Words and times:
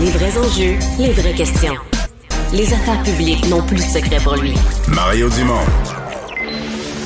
Les 0.00 0.10
vrais 0.10 0.38
enjeux, 0.38 0.76
les 0.98 1.12
vraies 1.12 1.34
questions. 1.34 1.74
Les 2.52 2.72
affaires 2.72 3.02
publiques 3.02 3.48
n'ont 3.48 3.62
plus 3.62 3.76
de 3.76 3.82
secret 3.82 4.18
pour 4.22 4.36
lui. 4.36 4.54
Mario 4.88 5.28
Dumont. 5.28 5.64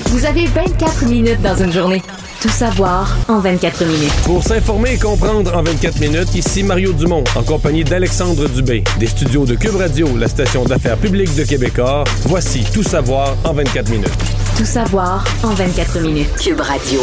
Vous 0.07 0.27
avez 0.27 0.47
24 0.47 1.07
minutes 1.07 1.41
dans 1.41 1.57
une 1.57 1.73
journée. 1.73 2.03
Tout 2.43 2.51
savoir 2.51 3.17
en 3.29 3.39
24 3.39 3.85
minutes. 3.87 4.13
Pour 4.25 4.43
s'informer 4.43 4.95
et 4.95 4.99
comprendre 4.99 5.57
en 5.57 5.63
24 5.63 6.01
minutes, 6.01 6.35
ici 6.35 6.63
Mario 6.63 6.93
Dumont, 6.93 7.25
en 7.35 7.43
compagnie 7.43 7.85
d'Alexandre 7.85 8.47
Dubé, 8.49 8.85
des 8.99 9.07
studios 9.07 9.47
de 9.47 9.55
Cube 9.55 9.77
Radio, 9.77 10.09
la 10.19 10.29
station 10.29 10.65
d'affaires 10.65 10.99
publique 10.99 11.35
de 11.35 11.45
Québecor. 11.45 12.05
Voici 12.27 12.63
Tout 12.75 12.83
savoir 12.83 13.37
en 13.45 13.55
24 13.55 13.89
minutes. 13.91 14.11
Tout 14.59 14.67
savoir 14.67 15.25
en 15.43 15.55
24 15.55 16.01
minutes. 16.01 16.29
Cube 16.37 16.61
Radio. 16.61 17.01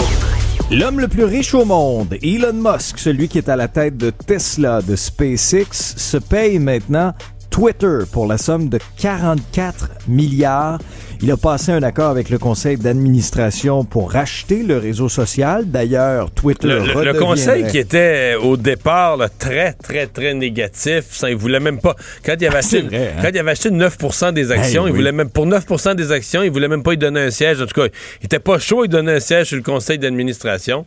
L'homme 0.71 1.00
le 1.00 1.07
plus 1.07 1.23
riche 1.23 1.54
au 1.55 1.66
monde, 1.66 2.16
Elon 2.21 2.54
Musk, 2.54 3.00
celui 3.00 3.28
qui 3.28 3.39
est 3.39 3.50
à 3.50 3.55
la 3.55 3.68
tête 3.68 3.98
de 3.98 4.12
Tesla, 4.12 4.82
de 4.82 4.96
SpaceX, 4.96 5.71
se 5.71 6.18
paye 6.18 6.60
maintenant 6.60 7.14
Twitter 7.50 8.00
pour 8.12 8.28
la 8.28 8.38
somme 8.38 8.70
de 8.70 8.80
44 9.02 9.89
milliards. 10.08 10.80
Il 11.21 11.30
a 11.32 11.38
passé 11.38 11.72
un 11.74 11.84
accord 11.84 12.10
avec 12.10 12.30
le 12.30 12.38
conseil 12.38 12.78
d'administration 12.78 13.84
pour 13.84 14.12
racheter 14.12 14.64
le 14.64 14.78
réseau 14.78 15.10
social. 15.10 15.66
D'ailleurs, 15.70 16.32
Twitter 16.32 16.68
Le, 16.68 16.80
le- 16.80 17.04
le 17.12 17.14
conseil 17.20 17.68
qui 17.68 17.78
était 17.78 18.36
au 18.42 18.56
départ 18.56 19.18
là, 19.18 19.28
très, 19.28 19.74
très, 19.74 20.08
très 20.08 20.34
négatif, 20.34 21.06
ça, 21.10 21.30
il 21.30 21.36
voulait 21.36 21.60
même 21.60 21.80
pas. 21.80 21.96
Quand 22.25 22.36
il 22.39 22.46
avait 22.48 22.56
Ah, 22.56 22.60
acheté, 22.60 22.82
vrai, 22.82 23.14
hein? 23.18 23.22
quand 23.22 23.30
il 23.34 23.38
avait 23.39 23.52
acheté 23.52 23.70
9% 23.70 24.32
des 24.32 24.52
actions, 24.52 24.84
Hey, 24.86 24.89
il 24.89 24.94
oui. 24.94 24.97
voulait 25.00 25.11
même 25.11 25.30
pour 25.30 25.46
9% 25.46 25.96
des 25.96 26.11
actions, 26.14 26.42
il 26.44 26.52
voulait 26.52 26.70
même 26.70 26.84
pas 26.84 26.94
y 26.94 26.97
donner 26.97 27.20
un 27.22 27.32
siège. 27.32 27.61
En 27.61 27.66
tout 27.66 27.82
cas, 27.82 27.88
il 28.22 28.25
était 28.25 28.39
pas 28.39 28.58
chaud, 28.60 28.86
il 28.86 28.89
donnait 28.89 29.16
un 29.16 29.20
siège 29.20 29.47
sur 29.47 29.58
le 29.58 29.64
conseil 29.64 29.97
d'administration. 30.00 30.86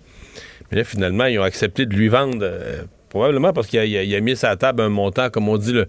Mais 0.70 0.78
là, 0.78 0.84
finalement, 0.84 1.26
ils 1.26 1.38
ont 1.38 1.42
accepté 1.42 1.84
de 1.84 1.94
lui 1.94 2.08
vendre, 2.08 2.38
euh, 2.40 2.84
probablement 3.10 3.52
parce 3.52 3.66
qu'il 3.66 3.78
a, 3.80 3.82
a 4.16 4.20
mis 4.20 4.34
sur 4.36 4.48
la 4.48 4.56
table 4.56 4.80
un 4.80 4.88
montant, 4.88 5.28
comme 5.28 5.50
on 5.50 5.58
dit, 5.58 5.72
le- 5.74 5.88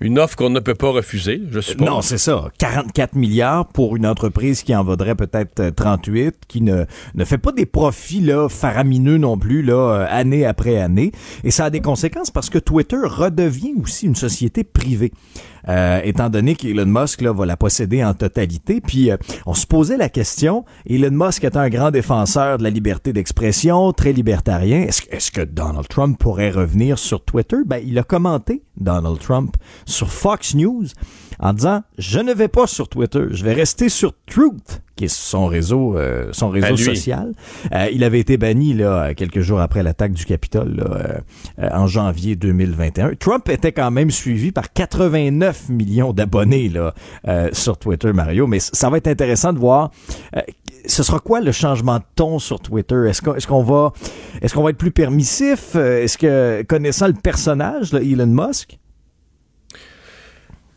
une 0.00 0.18
offre 0.18 0.36
qu'on 0.36 0.50
ne 0.50 0.60
peut 0.60 0.74
pas 0.74 0.90
refuser, 0.90 1.42
je 1.50 1.60
suppose. 1.60 1.86
Non, 1.86 2.02
c'est 2.02 2.18
ça. 2.18 2.50
44 2.58 3.14
milliards 3.14 3.66
pour 3.68 3.96
une 3.96 4.06
entreprise 4.06 4.62
qui 4.62 4.74
en 4.74 4.84
vaudrait 4.84 5.14
peut-être 5.14 5.60
euh, 5.60 5.70
38, 5.70 6.34
qui 6.46 6.60
ne, 6.60 6.84
ne 7.14 7.24
fait 7.24 7.38
pas 7.38 7.52
des 7.52 7.66
profits 7.66 8.20
là, 8.20 8.48
faramineux 8.48 9.16
non 9.16 9.38
plus, 9.38 9.62
là, 9.62 9.74
euh, 9.74 10.06
année 10.08 10.44
après 10.44 10.78
année. 10.78 11.12
Et 11.44 11.50
ça 11.50 11.66
a 11.66 11.70
des 11.70 11.80
conséquences 11.80 12.30
parce 12.30 12.50
que 12.50 12.58
Twitter 12.58 12.98
redevient 13.02 13.74
aussi 13.82 14.06
une 14.06 14.16
société 14.16 14.64
privée. 14.64 15.12
Euh, 15.68 16.00
étant 16.04 16.28
donné 16.30 16.54
qu'Elon 16.54 16.86
Musk 16.86 17.22
là, 17.22 17.32
va 17.32 17.44
la 17.46 17.56
posséder 17.56 18.04
en 18.04 18.14
totalité. 18.14 18.80
Puis 18.80 19.10
euh, 19.10 19.16
on 19.46 19.54
se 19.54 19.66
posait 19.66 19.96
la 19.96 20.08
question, 20.08 20.64
Elon 20.88 21.10
Musk 21.26 21.42
est 21.44 21.56
un 21.56 21.68
grand 21.68 21.90
défenseur 21.90 22.58
de 22.58 22.62
la 22.62 22.70
liberté 22.70 23.12
d'expression, 23.12 23.92
très 23.92 24.12
libertarien. 24.12 24.82
Est-ce, 24.82 25.02
que- 25.02 25.14
est-ce 25.16 25.30
que 25.32 25.40
Donald 25.40 25.88
Trump 25.88 26.18
pourrait 26.18 26.50
revenir 26.50 26.98
sur 26.98 27.24
Twitter? 27.24 27.56
Ben, 27.66 27.82
il 27.84 27.98
a 27.98 28.02
commenté 28.04 28.62
Donald 28.76 29.18
Trump 29.18 29.56
sur 29.86 30.10
Fox 30.12 30.54
News 30.54 30.84
en 31.40 31.52
disant 31.52 31.82
je 31.98 32.20
ne 32.20 32.32
vais 32.32 32.48
pas 32.48 32.66
sur 32.66 32.88
Twitter, 32.88 33.24
je 33.30 33.44
vais 33.44 33.52
rester 33.52 33.88
sur 33.88 34.12
Truth 34.26 34.82
qui 34.96 35.04
est 35.04 35.08
son 35.14 35.46
réseau 35.46 35.96
euh, 35.98 36.30
son 36.32 36.48
réseau 36.48 36.76
social. 36.76 37.32
Euh, 37.72 37.88
il 37.92 38.02
avait 38.02 38.18
été 38.18 38.38
banni 38.38 38.72
là 38.72 39.12
quelques 39.14 39.40
jours 39.40 39.60
après 39.60 39.82
l'attaque 39.82 40.12
du 40.12 40.24
Capitole 40.24 40.74
là, 40.76 41.20
euh, 41.58 41.68
en 41.70 41.86
janvier 41.86 42.34
2021. 42.34 43.14
Trump 43.16 43.48
était 43.50 43.72
quand 43.72 43.90
même 43.90 44.10
suivi 44.10 44.52
par 44.52 44.72
89 44.72 45.68
millions 45.68 46.12
d'abonnés 46.14 46.70
là 46.70 46.94
euh, 47.28 47.50
sur 47.52 47.76
Twitter 47.76 48.12
Mario, 48.14 48.46
mais 48.46 48.58
ça 48.58 48.88
va 48.88 48.96
être 48.96 49.08
intéressant 49.08 49.52
de 49.52 49.58
voir 49.58 49.90
euh, 50.34 50.40
ce 50.86 51.02
sera 51.02 51.18
quoi 51.18 51.40
le 51.40 51.52
changement 51.52 51.98
de 51.98 52.04
ton 52.14 52.38
sur 52.38 52.60
Twitter? 52.60 53.06
Est-ce 53.08 53.20
qu'on 53.20 53.34
est-ce 53.34 53.46
qu'on 53.46 53.62
va 53.62 53.92
est-ce 54.40 54.54
qu'on 54.54 54.62
va 54.62 54.70
être 54.70 54.78
plus 54.78 54.92
permissif? 54.92 55.72
Euh, 55.74 56.02
Est-ce 56.02 56.16
que 56.16 56.62
connaissant 56.62 57.08
le 57.08 57.12
personnage 57.14 57.92
là, 57.92 58.00
Elon 58.00 58.26
Musk 58.26 58.78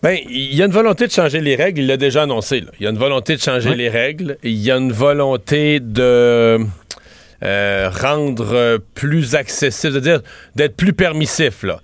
Ben, 0.01 0.17
il 0.29 0.55
y 0.55 0.61
a 0.61 0.65
une 0.65 0.71
volonté 0.71 1.07
de 1.07 1.11
changer 1.11 1.41
les 1.41 1.55
règles, 1.55 1.81
il 1.81 1.87
l'a 1.87 1.97
déjà 1.97 2.23
annoncé. 2.23 2.61
là. 2.61 2.71
Il 2.79 2.83
y 2.83 2.87
a 2.87 2.89
une 2.89 2.97
volonté 2.97 3.35
de 3.35 3.41
changer 3.41 3.75
les 3.75 3.89
règles. 3.89 4.37
Il 4.43 4.55
y 4.55 4.71
a 4.71 4.77
une 4.77 4.93
volonté 4.93 5.81
de 5.81 6.59
euh, 7.43 7.89
rendre 7.89 8.79
plus 8.95 9.35
accessible, 9.35 9.93
c'est-à-dire 9.93 10.21
d'être 10.55 10.75
plus 10.77 10.93
permissif, 10.93 11.63
là. 11.63 11.81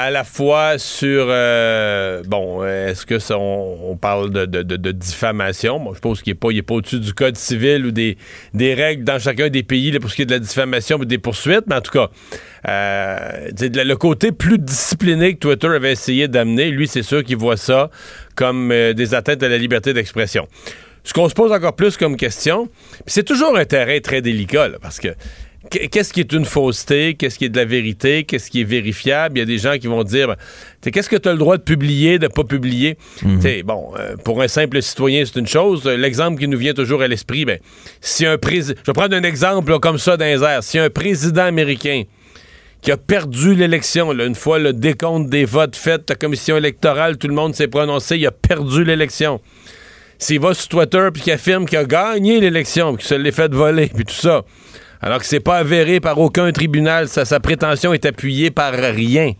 À 0.00 0.12
la 0.12 0.22
fois 0.22 0.78
sur, 0.78 1.26
euh, 1.28 2.22
bon, 2.24 2.62
euh, 2.62 2.86
est-ce 2.86 3.04
que 3.04 3.18
on, 3.34 3.96
parle 3.96 4.30
de, 4.30 4.92
diffamation? 4.92 5.80
Moi, 5.80 5.92
je 5.96 5.98
pense 5.98 6.22
qu'il 6.22 6.34
n'est 6.34 6.38
pas, 6.38 6.50
pas 6.64 6.74
au-dessus 6.74 7.00
du 7.00 7.12
code 7.12 7.36
civil 7.36 7.84
ou 7.84 7.90
des, 7.90 8.16
règles 8.54 9.02
dans 9.02 9.18
chacun 9.18 9.48
des 9.48 9.64
pays 9.64 9.90
là, 9.90 9.98
pour 9.98 10.08
ce 10.08 10.14
qui 10.14 10.22
est 10.22 10.26
de 10.26 10.30
la 10.30 10.38
diffamation 10.38 10.98
ou 10.98 11.04
des 11.04 11.18
poursuites, 11.18 11.64
mais 11.66 11.74
en 11.74 11.80
tout 11.80 11.90
cas, 11.90 12.10
euh, 12.68 13.48
le 13.60 13.94
côté 13.94 14.30
plus 14.30 14.60
discipliné 14.60 15.34
que 15.34 15.40
Twitter 15.40 15.66
avait 15.66 15.90
essayé 15.90 16.28
d'amener, 16.28 16.70
lui, 16.70 16.86
c'est 16.86 17.02
sûr 17.02 17.24
qu'il 17.24 17.36
voit 17.36 17.56
ça 17.56 17.90
comme 18.36 18.70
euh, 18.70 18.92
des 18.92 19.16
atteintes 19.16 19.42
à 19.42 19.48
la 19.48 19.58
liberté 19.58 19.94
d'expression. 19.94 20.46
Ce 21.02 21.12
qu'on 21.12 21.28
se 21.28 21.34
pose 21.34 21.50
encore 21.50 21.74
plus 21.74 21.96
comme 21.96 22.16
question, 22.16 22.68
c'est 23.06 23.24
toujours 23.24 23.56
un 23.58 23.64
terrain 23.64 23.98
très 23.98 24.22
délicat, 24.22 24.68
là, 24.68 24.78
parce 24.80 25.00
que 25.00 25.08
qu- 25.08 25.16
qu'est-ce 25.70 26.12
qui 26.12 26.20
est 26.20 26.32
une 26.32 26.44
fausseté, 26.44 27.14
qu'est-ce 27.14 27.38
qui 27.38 27.44
est 27.44 27.48
de 27.48 27.56
la 27.56 27.64
vérité, 27.64 28.24
qu'est-ce 28.24 28.50
qui 28.50 28.60
est 28.60 28.64
vérifiable? 28.64 29.38
Il 29.38 29.40
y 29.40 29.42
a 29.42 29.46
des 29.46 29.58
gens 29.58 29.78
qui 29.78 29.86
vont 29.86 30.04
dire, 30.04 30.28
ben, 30.28 30.90
qu'est-ce 30.90 31.08
que 31.08 31.16
tu 31.16 31.28
as 31.28 31.32
le 31.32 31.38
droit 31.38 31.56
de 31.56 31.62
publier, 31.62 32.18
de 32.18 32.28
pas 32.28 32.44
publier? 32.44 32.96
T'sais, 33.38 33.62
Bon, 33.62 33.92
euh, 33.98 34.16
pour 34.24 34.40
un 34.42 34.48
simple 34.48 34.80
citoyen, 34.82 35.24
c'est 35.24 35.38
une 35.38 35.46
chose. 35.46 35.84
L'exemple 35.86 36.40
qui 36.40 36.48
nous 36.48 36.58
vient 36.58 36.74
toujours 36.74 37.02
à 37.02 37.08
l'esprit, 37.08 37.44
ben, 37.44 37.58
si 38.00 38.26
un 38.26 38.38
président, 38.38 38.78
je 38.82 38.90
vais 38.90 38.94
prendre 38.94 39.16
un 39.16 39.22
exemple 39.22 39.70
là, 39.70 39.78
comme 39.78 39.98
ça 39.98 40.16
dans 40.16 40.24
les 40.24 40.42
airs. 40.42 40.62
Si 40.62 40.78
un 40.78 40.90
président 40.90 41.44
américain 41.44 42.04
qui 42.80 42.92
a 42.92 42.96
perdu 42.96 43.54
l'élection. 43.54 44.12
Une 44.12 44.34
fois 44.34 44.58
le 44.58 44.72
décompte 44.72 45.28
des 45.28 45.44
votes 45.44 45.76
fait, 45.76 46.08
la 46.08 46.14
commission 46.14 46.56
électorale, 46.56 47.18
tout 47.18 47.28
le 47.28 47.34
monde 47.34 47.54
s'est 47.54 47.68
prononcé, 47.68 48.16
il 48.16 48.26
a 48.26 48.30
perdu 48.30 48.84
l'élection. 48.84 49.40
S'il 50.18 50.40
va 50.40 50.54
sur 50.54 50.68
Twitter 50.68 51.08
puis 51.12 51.22
qu'il 51.22 51.32
affirme 51.32 51.66
qu'il 51.66 51.78
a 51.78 51.84
gagné 51.84 52.40
l'élection, 52.40 52.94
puis 52.94 53.04
qu'il 53.04 53.08
se 53.08 53.14
l'est 53.14 53.32
fait 53.32 53.52
voler, 53.52 53.90
puis 53.94 54.04
tout 54.04 54.14
ça, 54.14 54.44
alors 55.00 55.18
que 55.18 55.26
c'est 55.26 55.40
pas 55.40 55.56
avéré 55.58 56.00
par 56.00 56.18
aucun 56.18 56.50
tribunal, 56.52 57.08
sa, 57.08 57.24
sa 57.24 57.40
prétention 57.40 57.92
est 57.92 58.04
appuyée 58.06 58.50
par 58.50 58.72
rien. 58.72 59.32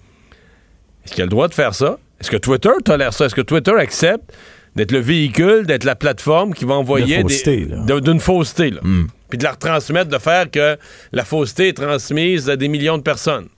Est-ce 1.05 1.13
qu'il 1.13 1.23
a 1.23 1.27
le 1.27 1.31
droit 1.31 1.49
de 1.49 1.55
faire 1.55 1.75
ça? 1.75 1.99
Est-ce 2.21 2.31
que 2.31 2.37
Twitter 2.37 2.71
tolère 2.85 3.13
ça? 3.13 3.27
Est-ce 3.27 3.35
que 3.35 3.41
Twitter 3.41 3.73
accepte 3.79 4.33
d'être 4.77 4.93
le 4.93 4.99
véhicule, 5.01 5.67
d'être 5.67 5.85
la 5.85 5.95
plateforme 5.97 6.53
qui 6.55 6.65
va 6.65 6.75
envoyer 6.75 7.19
De 7.19 7.23
fausseté, 7.23 7.67
des- 7.87 8.01
d'une 8.01 8.21
fausseté, 8.21 8.71
là? 8.71 8.81
Puis 9.29 9.37
de 9.39 9.45
la 9.45 9.53
retransmettre, 9.53 10.09
de 10.11 10.19
faire 10.19 10.51
que 10.51 10.77
la 11.13 11.25
fausseté 11.25 11.69
est 11.69 11.73
transmise 11.77 12.49
à 12.49 12.57
des 12.57 12.69
millions 12.69 12.97
de 12.99 13.03
personnes. 13.03 13.49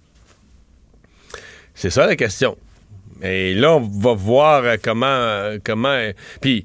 C'est 1.74 1.90
ça 1.90 2.06
la 2.06 2.16
question. 2.16 2.56
Et 3.22 3.54
là, 3.54 3.74
on 3.76 3.80
va 3.80 4.14
voir 4.14 4.62
euh, 4.64 4.76
comment. 4.82 5.06
euh, 5.06 5.58
comment 5.62 5.88
euh, 5.88 6.12
Puis, 6.40 6.64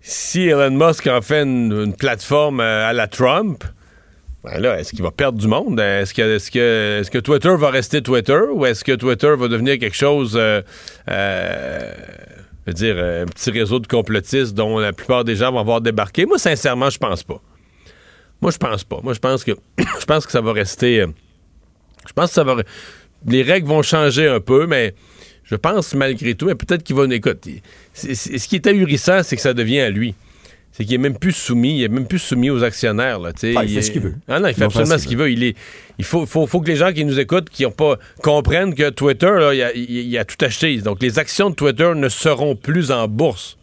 si 0.00 0.42
Elon 0.48 0.70
Musk 0.70 1.06
en 1.06 1.20
fait 1.22 1.42
une, 1.42 1.72
une 1.72 1.94
plateforme 1.96 2.60
à 2.60 2.92
la 2.92 3.06
Trump, 3.08 3.64
ben 4.46 4.64
est-ce 4.78 4.90
qu'il 4.90 5.02
va 5.02 5.10
perdre 5.10 5.38
du 5.38 5.48
monde? 5.48 5.80
Est-ce 5.80 6.14
que, 6.14 6.36
est-ce 6.36 7.10
que, 7.10 7.18
Twitter 7.18 7.54
va 7.58 7.70
rester 7.70 8.00
Twitter 8.00 8.38
ou 8.52 8.64
est-ce 8.64 8.84
que 8.84 8.92
Twitter 8.92 9.34
va 9.36 9.48
devenir 9.48 9.78
quelque 9.78 9.96
chose. 9.96 10.34
euh, 10.36 10.62
euh, 11.10 11.92
je 12.66 12.70
veux 12.70 12.74
dire, 12.74 12.94
euh, 12.96 13.22
un 13.24 13.26
petit 13.26 13.50
réseau 13.50 13.78
de 13.80 13.86
complotistes 13.86 14.54
dont 14.54 14.78
la 14.78 14.92
plupart 14.92 15.24
des 15.24 15.36
gens 15.36 15.50
vont 15.52 15.60
avoir 15.60 15.80
débarqué? 15.80 16.26
Moi, 16.26 16.38
sincèrement, 16.38 16.90
je 16.90 16.98
pense 16.98 17.22
pas. 17.24 17.40
Moi, 18.40 18.50
je 18.50 18.58
pense 18.58 18.84
pas. 18.84 19.00
Moi, 19.02 19.14
je 19.14 19.18
pense 19.18 19.44
que 19.44 19.52
je 20.00 20.04
pense 20.04 20.26
que 20.26 20.32
ça 20.32 20.40
va 20.40 20.52
rester. 20.52 21.00
euh, 21.00 21.06
je 22.06 22.12
pense 22.12 22.28
que 22.28 22.34
ça 22.34 22.44
va. 22.44 22.56
Les 23.26 23.42
règles 23.42 23.66
vont 23.66 23.82
changer 23.82 24.28
un 24.28 24.40
peu, 24.40 24.66
mais 24.66 24.94
je 25.42 25.56
pense 25.56 25.94
malgré 25.94 26.34
tout, 26.34 26.46
mais 26.46 26.54
peut-être 26.54 26.84
qu'il 26.84 26.94
va. 26.94 27.04
Écoute, 27.12 27.48
ce 27.94 28.46
qui 28.48 28.56
est 28.56 28.66
ahurissant, 28.66 29.22
c'est 29.24 29.36
que 29.36 29.42
ça 29.42 29.54
devient 29.54 29.80
à 29.80 29.90
lui. 29.90 30.14
C'est 30.76 30.84
qu'il 30.84 30.94
est 30.94 30.98
même 30.98 31.16
plus 31.16 31.32
soumis, 31.32 31.78
il 31.78 31.84
est 31.84 31.88
même 31.88 32.06
plus 32.06 32.18
soumis 32.18 32.50
aux 32.50 32.62
actionnaires. 32.62 33.18
Là. 33.18 33.30
Ah, 33.34 33.46
il 33.46 33.54
fait 33.70 33.78
est- 33.78 33.82
ce 33.82 33.90
qu'il 33.90 34.02
veut. 34.02 34.14
Ah 34.28 34.38
non, 34.38 34.48
il 34.48 34.54
fait 34.54 34.64
absolument 34.64 34.98
ce 34.98 35.06
qu'il 35.06 35.16
veut. 35.16 35.30
Il, 35.30 35.42
est, 35.42 35.56
il 35.98 36.04
faut, 36.04 36.26
faut, 36.26 36.46
faut 36.46 36.60
que 36.60 36.66
les 36.68 36.76
gens 36.76 36.92
qui 36.92 37.02
nous 37.06 37.18
écoutent, 37.18 37.48
qui 37.48 37.64
ont 37.64 37.70
pas 37.70 37.96
comprennent 38.22 38.74
que 38.74 38.90
Twitter, 38.90 39.30
là, 39.38 39.54
il, 39.54 39.62
a, 39.62 39.72
il 39.74 40.18
a 40.18 40.26
tout 40.26 40.36
acheté. 40.44 40.76
Donc 40.82 41.00
les 41.02 41.18
actions 41.18 41.48
de 41.48 41.54
Twitter 41.54 41.92
ne 41.96 42.10
seront 42.10 42.56
plus 42.56 42.90
en 42.90 43.08
bourse. 43.08 43.56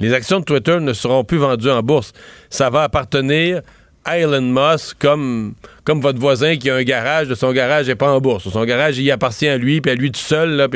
Les 0.00 0.12
actions 0.12 0.40
de 0.40 0.44
Twitter 0.44 0.78
ne 0.80 0.92
seront 0.92 1.24
plus 1.24 1.38
vendues 1.38 1.70
en 1.70 1.82
bourse. 1.82 2.12
Ça 2.50 2.68
va 2.68 2.82
appartenir 2.82 3.62
à 4.04 4.18
Elon 4.18 4.40
Musk 4.42 4.96
comme, 4.98 5.54
comme 5.84 6.00
votre 6.00 6.18
voisin 6.18 6.56
qui 6.56 6.68
a 6.70 6.74
un 6.74 6.82
garage, 6.82 7.28
de 7.28 7.34
son 7.34 7.52
garage 7.52 7.86
n'est 7.86 7.94
pas 7.94 8.10
en 8.12 8.20
bourse. 8.20 8.48
Son 8.48 8.64
garage, 8.64 8.98
il 8.98 9.10
appartient 9.10 9.46
à 9.48 9.56
lui, 9.56 9.80
puis 9.80 9.92
à 9.92 9.94
lui 9.94 10.10
tout 10.10 10.20
seul, 10.20 10.50
là, 10.50 10.66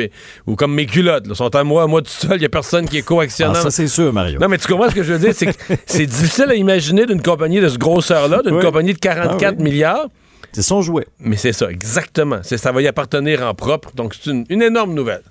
ou 0.46 0.54
comme 0.56 0.74
mes 0.74 0.86
culottes, 0.86 1.26
là, 1.26 1.34
sont 1.34 1.54
à 1.54 1.64
moi, 1.64 1.82
à 1.82 1.86
moi 1.86 2.02
tout 2.02 2.10
seul, 2.10 2.36
il 2.36 2.40
n'y 2.40 2.44
a 2.46 2.48
personne 2.48 2.88
qui 2.88 2.98
est 2.98 3.02
Ah, 3.04 3.08
coactionnant. 3.08 3.54
ça 3.54 3.70
c'est 3.70 3.88
sûr 3.88 4.12
Mario. 4.12 4.38
Non, 4.40 4.48
mais 4.48 4.58
tu 4.58 4.68
comprends 4.68 4.88
ce 4.90 4.94
que 4.94 5.02
je 5.02 5.12
veux 5.12 5.18
dire? 5.18 5.32
C'est 5.34 5.46
que 5.46 5.52
c'est 5.86 6.06
difficile 6.06 6.46
à 6.50 6.54
imaginer 6.54 7.04
d'une 7.06 7.22
compagnie 7.22 7.60
de 7.60 7.68
ce 7.68 7.78
grosseur-là, 7.78 8.42
d'une 8.44 8.54
Oui. 8.56 8.62
compagnie 8.64 8.92
de 8.94 8.98
44 8.98 9.42
Ah 9.42 9.54
oui. 9.58 9.64
milliards. 9.64 10.06
C'est 10.52 10.62
son 10.62 10.80
jouet. 10.80 11.06
Mais 11.20 11.36
c'est 11.36 11.52
ça, 11.52 11.70
exactement. 11.70 12.38
C'est, 12.42 12.56
ça 12.56 12.72
va 12.72 12.80
y 12.80 12.86
appartenir 12.86 13.42
en 13.42 13.52
propre. 13.54 13.90
Donc, 13.94 14.14
c'est 14.14 14.30
une, 14.30 14.46
une 14.48 14.62
énorme 14.62 14.94
nouvelle. 14.94 15.22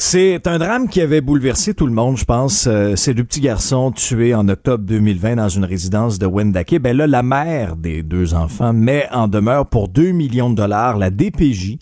C'est 0.00 0.46
un 0.46 0.58
drame 0.58 0.88
qui 0.88 1.00
avait 1.00 1.20
bouleversé 1.20 1.74
tout 1.74 1.84
le 1.84 1.92
monde, 1.92 2.16
je 2.16 2.24
pense. 2.24 2.68
Euh, 2.68 2.94
ces 2.94 3.14
deux 3.14 3.24
petits 3.24 3.40
garçons 3.40 3.90
tués 3.90 4.32
en 4.32 4.48
octobre 4.48 4.84
2020 4.84 5.34
dans 5.34 5.48
une 5.48 5.64
résidence 5.64 6.20
de 6.20 6.26
Wendake. 6.26 6.78
Ben 6.80 6.96
là, 6.96 7.08
la 7.08 7.24
mère 7.24 7.74
des 7.74 8.04
deux 8.04 8.32
enfants 8.32 8.72
met 8.72 9.08
en 9.10 9.26
demeure 9.26 9.66
pour 9.66 9.88
2 9.88 10.12
millions 10.12 10.50
de 10.50 10.54
dollars 10.54 10.98
la 10.98 11.10
DPJ 11.10 11.78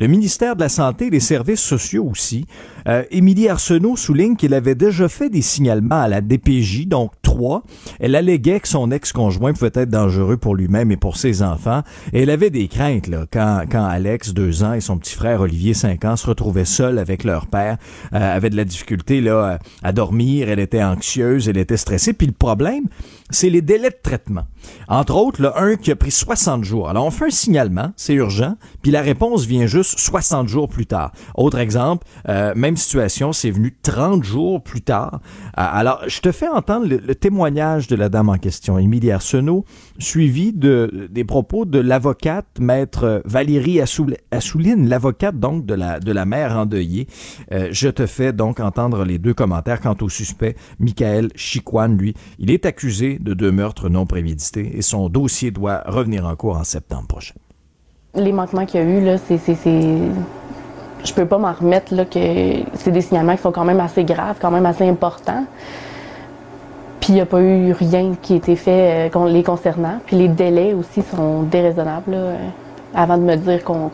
le 0.00 0.06
ministère 0.06 0.56
de 0.56 0.60
la 0.60 0.70
Santé 0.70 1.06
et 1.06 1.10
des 1.10 1.20
Services 1.20 1.60
sociaux 1.60 2.08
aussi. 2.10 2.46
Euh, 2.88 3.04
Émilie 3.10 3.48
Arsenault 3.48 3.96
souligne 3.96 4.34
qu'il 4.34 4.54
avait 4.54 4.74
déjà 4.74 5.08
fait 5.08 5.28
des 5.28 5.42
signalements 5.42 6.00
à 6.00 6.08
la 6.08 6.22
DPJ, 6.22 6.86
donc 6.86 7.12
Elle 7.98 8.14
alléguait 8.14 8.60
que 8.60 8.68
son 8.68 8.90
ex-conjoint 8.90 9.52
pouvait 9.52 9.70
être 9.74 9.90
dangereux 9.90 10.36
pour 10.36 10.54
lui-même 10.54 10.90
et 10.90 10.96
pour 10.96 11.16
ses 11.16 11.42
enfants. 11.42 11.82
Et 12.12 12.22
elle 12.22 12.30
avait 12.30 12.50
des 12.50 12.68
craintes 12.68 13.06
là, 13.06 13.26
quand, 13.30 13.64
quand 13.70 13.84
Alex, 13.84 14.32
deux 14.32 14.62
ans, 14.62 14.74
et 14.74 14.80
son 14.80 14.98
petit 14.98 15.14
frère 15.14 15.40
Olivier, 15.40 15.74
cinq 15.74 16.04
ans, 16.04 16.16
se 16.16 16.26
retrouvaient 16.26 16.64
seuls 16.64 16.98
avec 16.98 17.24
leur 17.24 17.46
père, 17.46 17.78
euh, 18.12 18.36
avait 18.36 18.50
de 18.50 18.56
la 18.56 18.64
difficulté 18.64 19.20
là, 19.20 19.58
à 19.82 19.92
dormir, 19.92 20.48
elle 20.48 20.60
était 20.60 20.82
anxieuse, 20.82 21.48
elle 21.48 21.58
était 21.58 21.76
stressée. 21.76 22.12
Puis 22.12 22.26
le 22.26 22.32
problème, 22.32 22.84
c'est 23.30 23.50
les 23.50 23.62
délais 23.62 23.90
de 23.90 23.98
traitement. 24.02 24.44
Entre 24.88 25.14
autres, 25.14 25.40
le 25.40 25.56
un 25.56 25.76
qui 25.76 25.90
a 25.90 25.96
pris 25.96 26.10
60 26.10 26.64
jours. 26.64 26.88
Alors, 26.88 27.06
on 27.06 27.10
fait 27.10 27.26
un 27.26 27.30
signalement, 27.30 27.92
c'est 27.96 28.14
urgent, 28.14 28.56
puis 28.82 28.90
la 28.90 29.00
réponse 29.00 29.44
vient 29.44 29.66
juste 29.66 29.98
60 29.98 30.48
jours 30.48 30.68
plus 30.68 30.86
tard. 30.86 31.12
Autre 31.34 31.58
exemple, 31.58 32.06
euh, 32.28 32.52
même 32.54 32.76
situation, 32.76 33.32
c'est 33.32 33.50
venu 33.50 33.76
30 33.82 34.24
jours 34.24 34.62
plus 34.62 34.82
tard. 34.82 35.20
Euh, 35.58 35.64
alors, 35.64 36.02
je 36.06 36.20
te 36.20 36.32
fais 36.32 36.48
entendre 36.48 36.86
le, 36.86 37.14
témoignage 37.20 37.86
de 37.86 37.96
la 37.96 38.08
dame 38.08 38.30
en 38.30 38.38
question, 38.38 38.78
Émilie 38.78 39.12
Arsenault, 39.12 39.64
suivi 39.98 40.52
de, 40.52 41.08
des 41.10 41.24
propos 41.24 41.66
de 41.66 41.78
l'avocate, 41.78 42.46
maître 42.58 43.22
Valérie 43.24 43.80
Assouline, 43.80 44.88
l'avocate 44.88 45.38
donc 45.38 45.66
de 45.66 45.74
la, 45.74 46.00
de 46.00 46.12
la 46.12 46.24
mère 46.24 46.56
endeuillée. 46.56 47.06
Euh, 47.52 47.68
je 47.70 47.88
te 47.88 48.06
fais 48.06 48.32
donc 48.32 48.58
entendre 48.58 49.04
les 49.04 49.18
deux 49.18 49.34
commentaires 49.34 49.80
quant 49.80 49.96
au 50.00 50.08
suspect, 50.08 50.56
Michael 50.78 51.28
Chiquan, 51.34 51.88
lui. 51.88 52.14
Il 52.38 52.50
est 52.50 52.66
accusé 52.66 53.18
de 53.20 53.34
deux 53.34 53.52
meurtres 53.52 53.88
non 53.88 54.06
prémédités 54.06 54.76
et 54.76 54.82
son 54.82 55.08
dossier 55.08 55.50
doit 55.50 55.82
revenir 55.86 56.26
en 56.26 56.34
cours 56.36 56.56
en 56.56 56.64
septembre 56.64 57.06
prochain. 57.06 57.34
Les 58.14 58.32
manquements 58.32 58.66
qu'il 58.66 58.80
y 58.80 58.82
a 58.82 58.86
eu, 58.86 59.04
là, 59.04 59.18
c'est, 59.18 59.38
je 61.04 61.14
peux 61.14 61.26
pas 61.26 61.38
m'en 61.38 61.52
remettre 61.52 61.94
là, 61.94 62.04
que 62.04 62.18
c'est 62.74 62.90
des 62.90 63.02
signalements 63.02 63.36
qui 63.36 63.42
sont 63.42 63.52
quand 63.52 63.64
même 63.64 63.80
assez 63.80 64.04
graves, 64.04 64.36
quand 64.40 64.50
même 64.50 64.66
assez 64.66 64.88
importants. 64.88 65.46
Puis 67.00 67.10
il 67.10 67.14
n'y 67.14 67.20
a 67.20 67.26
pas 67.26 67.40
eu 67.40 67.72
rien 67.72 68.14
qui 68.20 68.34
a 68.34 68.36
été 68.36 68.56
fait 68.56 69.10
euh, 69.14 69.28
les 69.28 69.42
concernant. 69.42 70.00
Puis 70.06 70.16
les 70.16 70.28
délais 70.28 70.74
aussi 70.74 71.02
sont 71.02 71.42
déraisonnables. 71.42 72.14
Euh, 72.14 72.36
avant 72.94 73.16
de 73.16 73.22
me 73.22 73.36
dire 73.36 73.62
qu'on 73.64 73.90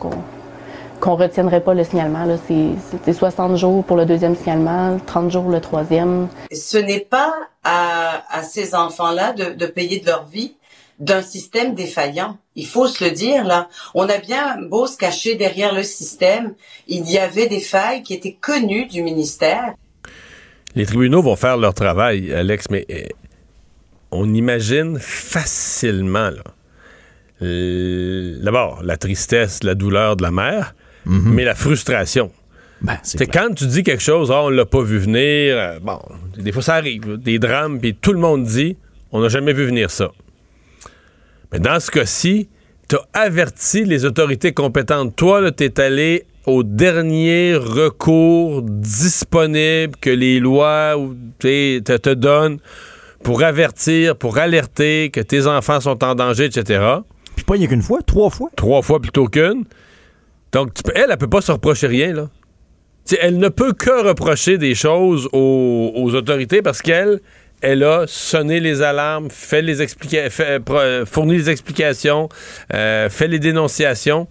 qu'on 0.99 1.15
retiendrait 1.15 1.61
pas 1.61 1.75
le 1.75 1.83
signalement. 1.83 2.25
C'est 2.47 3.13
60 3.13 3.55
jours 3.55 3.83
pour 3.83 3.97
le 3.97 4.05
deuxième 4.05 4.35
signalement, 4.35 4.97
30 5.05 5.31
jours 5.31 5.49
le 5.49 5.61
troisième. 5.61 6.27
Ce 6.51 6.77
n'est 6.77 7.01
pas 7.01 7.33
à, 7.63 8.23
à 8.29 8.43
ces 8.43 8.73
enfants-là 8.73 9.33
de, 9.33 9.53
de 9.53 9.65
payer 9.67 9.99
de 9.99 10.07
leur 10.07 10.25
vie 10.25 10.55
d'un 10.99 11.21
système 11.21 11.75
défaillant. 11.75 12.37
Il 12.55 12.65
faut 12.65 12.87
se 12.87 13.03
le 13.03 13.11
dire 13.11 13.43
là. 13.43 13.69
On 13.93 14.09
a 14.09 14.17
bien 14.17 14.57
beau 14.59 14.87
se 14.87 14.97
cacher 14.97 15.35
derrière 15.35 15.73
le 15.73 15.83
système, 15.83 16.55
il 16.87 17.09
y 17.09 17.19
avait 17.19 17.47
des 17.47 17.59
failles 17.59 18.01
qui 18.01 18.15
étaient 18.15 18.37
connues 18.39 18.87
du 18.87 19.03
ministère. 19.03 19.75
Les 20.77 20.85
tribunaux 20.85 21.21
vont 21.21 21.35
faire 21.35 21.57
leur 21.57 21.73
travail, 21.73 22.31
Alex, 22.33 22.69
mais 22.69 22.85
eh, 22.89 23.07
on 24.11 24.33
imagine 24.33 24.97
facilement 24.99 26.29
là. 26.29 26.43
D'abord, 28.41 28.81
la 28.83 28.97
tristesse, 28.97 29.63
la 29.63 29.75
douleur 29.75 30.15
de 30.15 30.23
la 30.23 30.31
mère, 30.31 30.75
Mhm. 31.05 31.33
mais 31.33 31.43
la 31.45 31.55
frustration. 31.55 32.31
Ben, 32.81 32.97
c'est 33.01 33.25
quand 33.27 33.53
tu 33.55 33.65
dis 33.65 33.81
quelque 33.83 34.03
chose, 34.03 34.29
oh, 34.31 34.35
on 34.45 34.49
l'a 34.49 34.65
pas 34.65 34.81
vu 34.83 34.97
venir, 34.99 35.55
euh, 35.57 35.79
bon, 35.79 35.99
des 36.37 36.51
fois 36.51 36.61
ça 36.61 36.75
arrive, 36.75 37.17
des 37.17 37.39
drames, 37.39 37.79
puis 37.79 37.95
tout 37.95 38.13
le 38.13 38.19
monde 38.19 38.43
dit, 38.43 38.77
on 39.11 39.21
n'a 39.21 39.29
jamais 39.29 39.53
vu 39.53 39.65
venir 39.65 39.89
ça. 39.89 40.11
Mais 41.51 41.59
dans 41.59 41.79
ce 41.79 41.89
cas-ci, 41.89 42.49
tu 42.87 42.95
as 42.97 43.19
averti 43.19 43.83
les 43.85 44.05
autorités 44.05 44.51
compétentes. 44.51 45.15
Toi, 45.15 45.51
tu 45.51 45.63
es 45.63 45.79
allé 45.79 46.25
au 46.47 46.63
dernier 46.63 47.55
recours 47.55 48.63
disponible 48.63 49.95
que 49.99 50.09
les 50.09 50.39
lois 50.39 50.95
te, 51.39 51.79
te 51.79 52.13
donnent 52.13 52.59
pour 53.21 53.43
avertir, 53.43 54.15
pour 54.15 54.37
alerter 54.37 55.09
que 55.11 55.19
tes 55.19 55.45
enfants 55.45 55.81
sont 55.81 56.01
en 56.05 56.15
danger, 56.15 56.45
etc. 56.45 56.83
Puis 57.35 57.43
pas 57.43 57.57
il 57.57 57.59
n'y 57.59 57.65
a 57.65 57.67
qu'une 57.67 57.81
fois, 57.81 57.99
trois 58.01 58.29
fois. 58.29 58.49
Trois 58.55 58.81
fois 58.81 59.01
plutôt 59.01 59.27
qu'une. 59.27 59.65
Donc, 60.53 60.71
elle, 60.95 61.07
elle 61.11 61.17
peut 61.17 61.29
pas 61.29 61.41
se 61.41 61.51
reprocher 61.51 61.87
rien, 61.87 62.13
là. 62.13 62.29
elle 63.19 63.37
ne 63.37 63.49
peut 63.49 63.73
que 63.73 64.07
reprocher 64.07 64.57
des 64.57 64.73
choses 64.73 65.27
aux, 65.33 66.15
autorités 66.15 66.61
parce 66.61 66.81
qu'elle, 66.81 67.19
elle 67.59 67.83
a 67.83 68.05
sonné 68.07 68.61
les 68.61 68.81
alarmes, 68.81 69.29
fait 69.29 69.61
les 69.61 69.81
euh, 69.81 71.05
fourni 71.05 71.37
les 71.37 71.49
explications, 71.49 72.29
euh, 72.73 73.09
fait 73.09 73.27
les 73.27 73.39
dénonciations. 73.39 74.29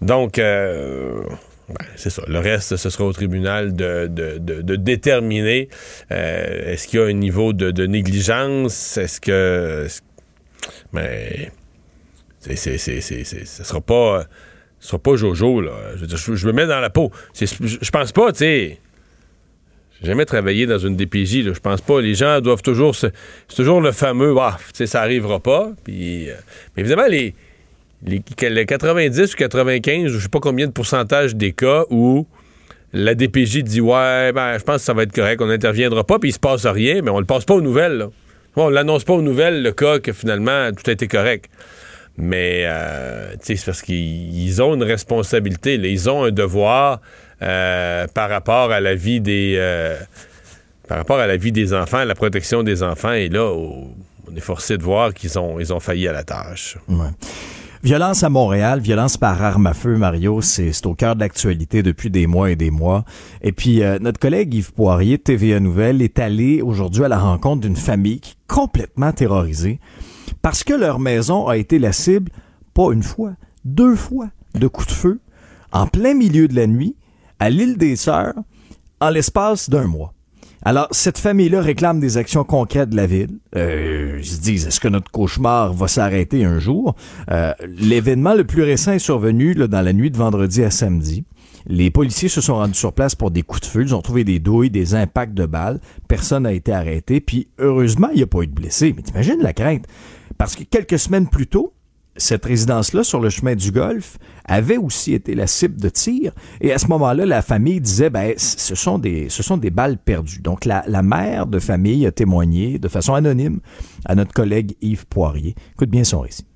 Donc, 0.00 0.38
euh, 0.38 1.22
ben, 1.68 1.86
c'est 1.96 2.10
ça. 2.10 2.22
Le 2.28 2.38
reste, 2.38 2.76
ce 2.76 2.90
sera 2.90 3.04
au 3.04 3.12
tribunal 3.12 3.74
de, 3.74 4.76
déterminer 4.76 5.68
est-ce 6.10 6.86
qu'il 6.88 7.00
y 7.00 7.02
a 7.02 7.06
un 7.06 7.12
niveau 7.12 7.52
de, 7.52 7.86
négligence, 7.86 8.96
est-ce 8.96 9.20
que... 9.20 9.86
mais... 10.92 11.50
c'est, 12.40 12.78
ce 12.78 13.64
sera 13.64 13.80
pas 13.80 14.26
ce 14.80 14.88
sera 14.88 14.98
pas 14.98 15.16
Jojo, 15.16 15.60
là. 15.60 15.72
Je, 15.96 16.46
me 16.46 16.52
mets 16.52 16.66
dans 16.66 16.80
la 16.80 16.90
peau. 16.90 17.10
Je, 17.34 17.90
pense 17.90 18.12
pas, 18.12 18.32
tu 18.32 18.38
sais. 18.38 18.78
J'ai 20.00 20.06
jamais 20.06 20.24
travaillé 20.24 20.66
dans 20.66 20.78
une 20.78 20.94
DPJ, 20.94 21.44
là. 21.44 21.52
Je 21.52 21.60
pense 21.60 21.80
pas. 21.80 22.00
Les 22.00 22.14
gens 22.14 22.40
doivent 22.40 22.62
toujours. 22.62 22.94
C'est 22.94 23.12
toujours 23.54 23.80
le 23.80 23.90
fameux, 23.90 24.34
ah, 24.38 24.56
sais, 24.72 24.86
ça 24.86 25.02
arrivera 25.02 25.40
pas. 25.40 25.72
Puis, 25.82 26.30
euh, 26.30 26.34
mais 26.76 26.82
évidemment, 26.82 27.08
les, 27.08 27.34
les, 28.04 28.66
90 28.66 29.32
ou 29.32 29.36
95, 29.36 30.12
je 30.12 30.18
sais 30.18 30.28
pas 30.28 30.40
combien 30.40 30.66
de 30.66 30.72
pourcentage 30.72 31.34
des 31.34 31.52
cas 31.52 31.84
où 31.90 32.26
la 32.92 33.14
DPJ 33.14 33.62
dit, 33.62 33.80
ouais, 33.80 34.32
ben, 34.32 34.56
je 34.58 34.64
pense 34.64 34.76
que 34.76 34.82
ça 34.82 34.94
va 34.94 35.02
être 35.02 35.12
correct, 35.12 35.40
on 35.42 35.46
n'interviendra 35.46 36.04
pas, 36.04 36.18
puis 36.18 36.30
il 36.30 36.32
se 36.32 36.38
passe 36.38 36.64
rien, 36.64 37.02
mais 37.02 37.10
on 37.10 37.20
le 37.20 37.26
passe 37.26 37.44
pas 37.44 37.54
aux 37.54 37.60
nouvelles, 37.60 37.98
là. 37.98 38.10
On 38.56 38.70
l'annonce 38.70 39.04
pas 39.04 39.12
aux 39.12 39.22
nouvelles, 39.22 39.62
le 39.62 39.70
cas 39.70 40.00
que 40.00 40.12
finalement 40.12 40.70
tout 40.72 40.90
a 40.90 40.92
été 40.92 41.06
correct. 41.06 41.48
Mais 42.16 42.64
euh, 42.64 43.34
c'est 43.40 43.64
parce 43.64 43.82
qu'ils 43.82 44.62
ont 44.62 44.74
une 44.74 44.82
responsabilité, 44.82 45.74
ils 45.74 46.10
ont 46.10 46.24
un 46.24 46.32
devoir 46.32 47.00
euh, 47.40 48.08
par 48.08 48.28
rapport 48.28 48.72
à 48.72 48.80
la 48.80 48.96
vie 48.96 49.20
des 49.20 49.54
euh, 49.56 49.96
par 50.88 50.98
rapport 50.98 51.20
à 51.20 51.28
la 51.28 51.36
vie 51.36 51.52
des 51.52 51.72
enfants, 51.72 52.02
la 52.02 52.16
protection 52.16 52.64
des 52.64 52.82
enfants. 52.82 53.12
Et 53.12 53.28
là, 53.28 53.52
on 53.52 54.34
est 54.36 54.40
forcé 54.40 54.76
de 54.76 54.82
voir 54.82 55.14
qu'ils 55.14 55.38
ont 55.38 55.60
ils 55.60 55.72
ont 55.72 55.78
failli 55.78 56.08
à 56.08 56.12
la 56.12 56.24
tâche. 56.24 56.76
Violence 57.84 58.24
à 58.24 58.28
Montréal, 58.28 58.80
violence 58.80 59.16
par 59.16 59.40
arme 59.40 59.68
à 59.68 59.72
feu, 59.72 59.96
Mario, 59.96 60.40
c'est 60.40 60.84
au 60.84 60.94
cœur 60.94 61.14
de 61.14 61.20
l'actualité 61.20 61.84
depuis 61.84 62.10
des 62.10 62.26
mois 62.26 62.50
et 62.50 62.56
des 62.56 62.72
mois. 62.72 63.04
Et 63.40 63.52
puis, 63.52 63.84
euh, 63.84 63.98
notre 64.00 64.18
collègue 64.18 64.52
Yves 64.52 64.72
Poirier 64.72 65.16
TVA 65.16 65.60
Nouvelle 65.60 66.02
est 66.02 66.18
allé 66.18 66.60
aujourd'hui 66.60 67.04
à 67.04 67.08
la 67.08 67.18
rencontre 67.18 67.60
d'une 67.60 67.76
famille 67.76 68.18
qui 68.18 68.32
est 68.32 68.52
complètement 68.52 69.12
terrorisée 69.12 69.78
parce 70.42 70.64
que 70.64 70.74
leur 70.74 70.98
maison 70.98 71.46
a 71.46 71.56
été 71.56 71.78
la 71.78 71.92
cible, 71.92 72.32
pas 72.74 72.92
une 72.92 73.04
fois, 73.04 73.34
deux 73.64 73.94
fois, 73.94 74.28
de 74.54 74.66
coups 74.66 74.88
de 74.88 74.92
feu, 74.92 75.20
en 75.72 75.86
plein 75.86 76.14
milieu 76.14 76.48
de 76.48 76.56
la 76.56 76.66
nuit, 76.66 76.96
à 77.38 77.48
l'île 77.48 77.76
des 77.76 77.94
Sœurs, 77.94 78.34
en 79.00 79.10
l'espace 79.10 79.70
d'un 79.70 79.86
mois. 79.86 80.14
Alors, 80.62 80.88
cette 80.90 81.18
famille-là 81.18 81.60
réclame 81.60 82.00
des 82.00 82.16
actions 82.16 82.44
concrètes 82.44 82.90
de 82.90 82.96
la 82.96 83.06
ville. 83.06 83.38
Euh, 83.56 84.16
ils 84.18 84.26
se 84.26 84.40
disent, 84.40 84.66
est-ce 84.66 84.80
que 84.80 84.88
notre 84.88 85.10
cauchemar 85.10 85.72
va 85.72 85.88
s'arrêter 85.88 86.44
un 86.44 86.58
jour? 86.58 86.96
Euh, 87.30 87.52
l'événement 87.76 88.34
le 88.34 88.44
plus 88.44 88.62
récent 88.62 88.92
est 88.92 88.98
survenu 88.98 89.54
dans 89.54 89.82
la 89.82 89.92
nuit 89.92 90.10
de 90.10 90.16
vendredi 90.16 90.64
à 90.64 90.70
samedi. 90.70 91.24
Les 91.66 91.90
policiers 91.90 92.28
se 92.28 92.40
sont 92.40 92.54
rendus 92.54 92.78
sur 92.78 92.92
place 92.92 93.14
pour 93.14 93.30
des 93.30 93.42
coups 93.42 93.62
de 93.62 93.66
feu. 93.66 93.82
Ils 93.82 93.94
ont 93.94 94.02
trouvé 94.02 94.24
des 94.24 94.38
douilles, 94.38 94.70
des 94.70 94.94
impacts 94.94 95.34
de 95.34 95.46
balles. 95.46 95.80
Personne 96.08 96.44
n'a 96.44 96.52
été 96.52 96.72
arrêté. 96.72 97.20
Puis, 97.20 97.48
heureusement, 97.58 98.08
il 98.12 98.16
n'y 98.16 98.22
a 98.22 98.26
pas 98.26 98.42
eu 98.42 98.46
de 98.46 98.54
blessés. 98.54 98.92
Mais 98.96 99.02
t'imagines 99.02 99.40
la 99.40 99.52
crainte? 99.52 99.84
Parce 100.38 100.56
que 100.56 100.64
quelques 100.64 100.98
semaines 100.98 101.28
plus 101.28 101.46
tôt, 101.46 101.72
cette 102.18 102.44
résidence-là, 102.44 103.04
sur 103.04 103.20
le 103.20 103.30
chemin 103.30 103.54
du 103.54 103.72
Golfe, 103.72 104.18
avait 104.44 104.76
aussi 104.76 105.14
été 105.14 105.34
la 105.34 105.46
cible 105.46 105.80
de 105.80 105.88
tir. 105.88 106.32
Et 106.60 106.72
à 106.72 106.78
ce 106.78 106.86
moment-là, 106.88 107.24
la 107.26 107.42
famille 107.42 107.80
disait, 107.80 108.10
ben, 108.10 108.34
ce 108.36 108.74
sont 108.74 108.98
des, 108.98 109.28
ce 109.28 109.42
sont 109.42 109.56
des 109.56 109.70
balles 109.70 109.98
perdues. 109.98 110.40
Donc, 110.40 110.64
la, 110.64 110.84
la 110.86 111.02
mère 111.02 111.46
de 111.46 111.58
famille 111.58 112.06
a 112.06 112.12
témoigné 112.12 112.78
de 112.78 112.88
façon 112.88 113.14
anonyme 113.14 113.60
à 114.04 114.14
notre 114.14 114.32
collègue 114.32 114.74
Yves 114.80 115.06
Poirier. 115.06 115.54
Écoute 115.72 115.90
bien 115.90 116.04
son 116.04 116.20
récit. 116.20 116.46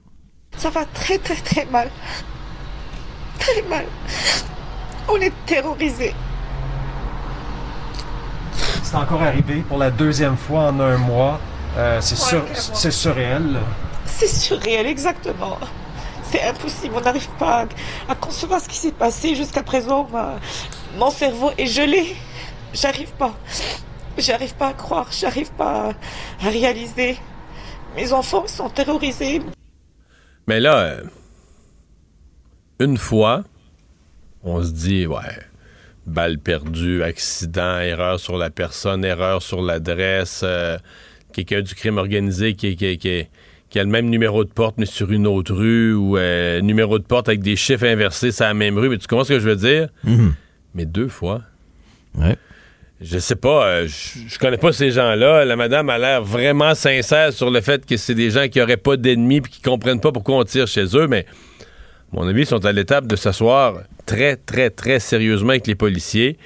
Ça 0.56 0.70
va 0.70 0.84
très, 0.84 1.18
très, 1.18 1.36
très 1.36 1.64
mal. 1.66 1.88
Très 3.38 3.62
mal. 3.68 3.86
On 5.08 5.16
est 5.16 5.32
terrorisés. 5.46 6.14
C'est 8.82 8.96
encore 8.96 9.22
arrivé 9.22 9.62
pour 9.68 9.78
la 9.78 9.90
deuxième 9.90 10.36
fois 10.36 10.70
en 10.70 10.80
un 10.80 10.98
mois. 10.98 11.40
Euh, 11.76 12.00
c'est 12.00 12.90
surréel. 12.90 13.58
C'est 14.18 14.26
surréel, 14.26 14.86
exactement. 14.86 15.58
C'est 16.30 16.42
impossible. 16.42 16.94
On 16.96 17.00
n'arrive 17.00 17.28
pas 17.38 17.66
à, 18.08 18.14
concevoir 18.14 18.60
ce 18.60 18.68
qui 18.68 18.76
s'est 18.76 18.92
passé 18.92 19.34
jusqu'à 19.34 19.62
présent. 19.62 20.08
Mon 20.96 21.10
cerveau 21.10 21.50
est 21.56 21.66
gelé. 21.66 22.14
J'arrive 22.72 23.10
pas. 23.12 23.34
J'arrive 24.18 24.54
pas 24.54 24.68
à 24.68 24.72
croire. 24.74 25.08
J'arrive 25.10 25.50
pas 25.52 25.94
à 26.42 26.48
réaliser. 26.48 27.16
Mes 27.96 28.12
enfants 28.12 28.46
sont 28.46 28.68
terrorisés. 28.68 29.42
Mais 30.46 30.60
là, 30.60 30.76
euh, 30.78 31.02
une 32.80 32.96
fois, 32.96 33.44
on 34.42 34.62
se 34.62 34.72
dit, 34.72 35.06
ouais, 35.06 35.38
balle 36.06 36.38
perdue, 36.38 37.02
accident, 37.02 37.78
erreur 37.78 38.18
sur 38.20 38.36
la 38.36 38.50
personne, 38.50 39.04
erreur 39.04 39.42
sur 39.42 39.62
l'adresse, 39.62 40.42
euh, 40.44 40.78
quelqu'un 41.32 41.62
du 41.62 41.74
crime 41.74 41.98
organisé 41.98 42.54
qui, 42.54 42.76
qui, 42.76 42.98
qui, 42.98 43.28
qui, 43.72 43.78
a 43.80 43.84
le 43.84 43.90
même 43.90 44.10
numéro 44.10 44.44
de 44.44 44.50
porte 44.50 44.76
mais 44.78 44.86
sur 44.86 45.10
une 45.10 45.26
autre 45.26 45.54
rue 45.54 45.94
ou 45.94 46.16
euh, 46.16 46.60
numéro 46.60 46.98
de 46.98 47.04
porte 47.04 47.28
avec 47.28 47.40
des 47.40 47.56
chiffres 47.56 47.86
inversés 47.86 48.30
c'est 48.30 48.44
la 48.44 48.54
même 48.54 48.78
rue. 48.78 48.88
Mais 48.88 48.98
tu 48.98 49.06
comprends 49.06 49.24
ce 49.24 49.32
que 49.32 49.40
je 49.40 49.48
veux 49.48 49.56
dire? 49.56 49.88
Mhm. 50.04 50.34
Mais 50.74 50.86
deux 50.86 51.08
fois. 51.08 51.42
Ouais. 52.14 52.36
Je 53.00 53.18
sais 53.18 53.36
pas, 53.36 53.66
euh, 53.66 53.88
je 53.88 54.20
je 54.28 54.38
connais 54.38 54.58
pas 54.58 54.72
ces 54.72 54.90
gens-là. 54.90 55.44
La 55.44 55.56
madame 55.56 55.90
a 55.90 55.98
l'air 55.98 56.22
vraiment 56.22 56.74
sincère 56.74 57.32
sur 57.32 57.50
le 57.50 57.60
fait 57.60 57.84
que 57.84 57.96
c'est 57.96 58.14
des 58.14 58.30
gens 58.30 58.48
qui 58.48 58.60
auraient 58.60 58.76
pas 58.76 58.96
d'ennemis 58.96 59.40
puis 59.40 59.52
qui 59.52 59.60
comprennent 59.60 60.00
pas 60.00 60.12
pourquoi 60.12 60.36
on 60.36 60.44
tire 60.44 60.68
chez 60.68 60.84
eux, 60.96 61.08
mais 61.08 61.26
à 62.12 62.16
mon 62.16 62.28
avis, 62.28 62.42
ils 62.42 62.46
sont 62.46 62.64
à 62.64 62.72
l'étape 62.72 63.06
de 63.06 63.16
s'asseoir 63.16 63.80
très, 64.06 64.36
très, 64.36 64.70
très 64.70 65.00
sérieusement 65.00 65.50
avec 65.50 65.66
les 65.66 65.74
policiers 65.74 66.36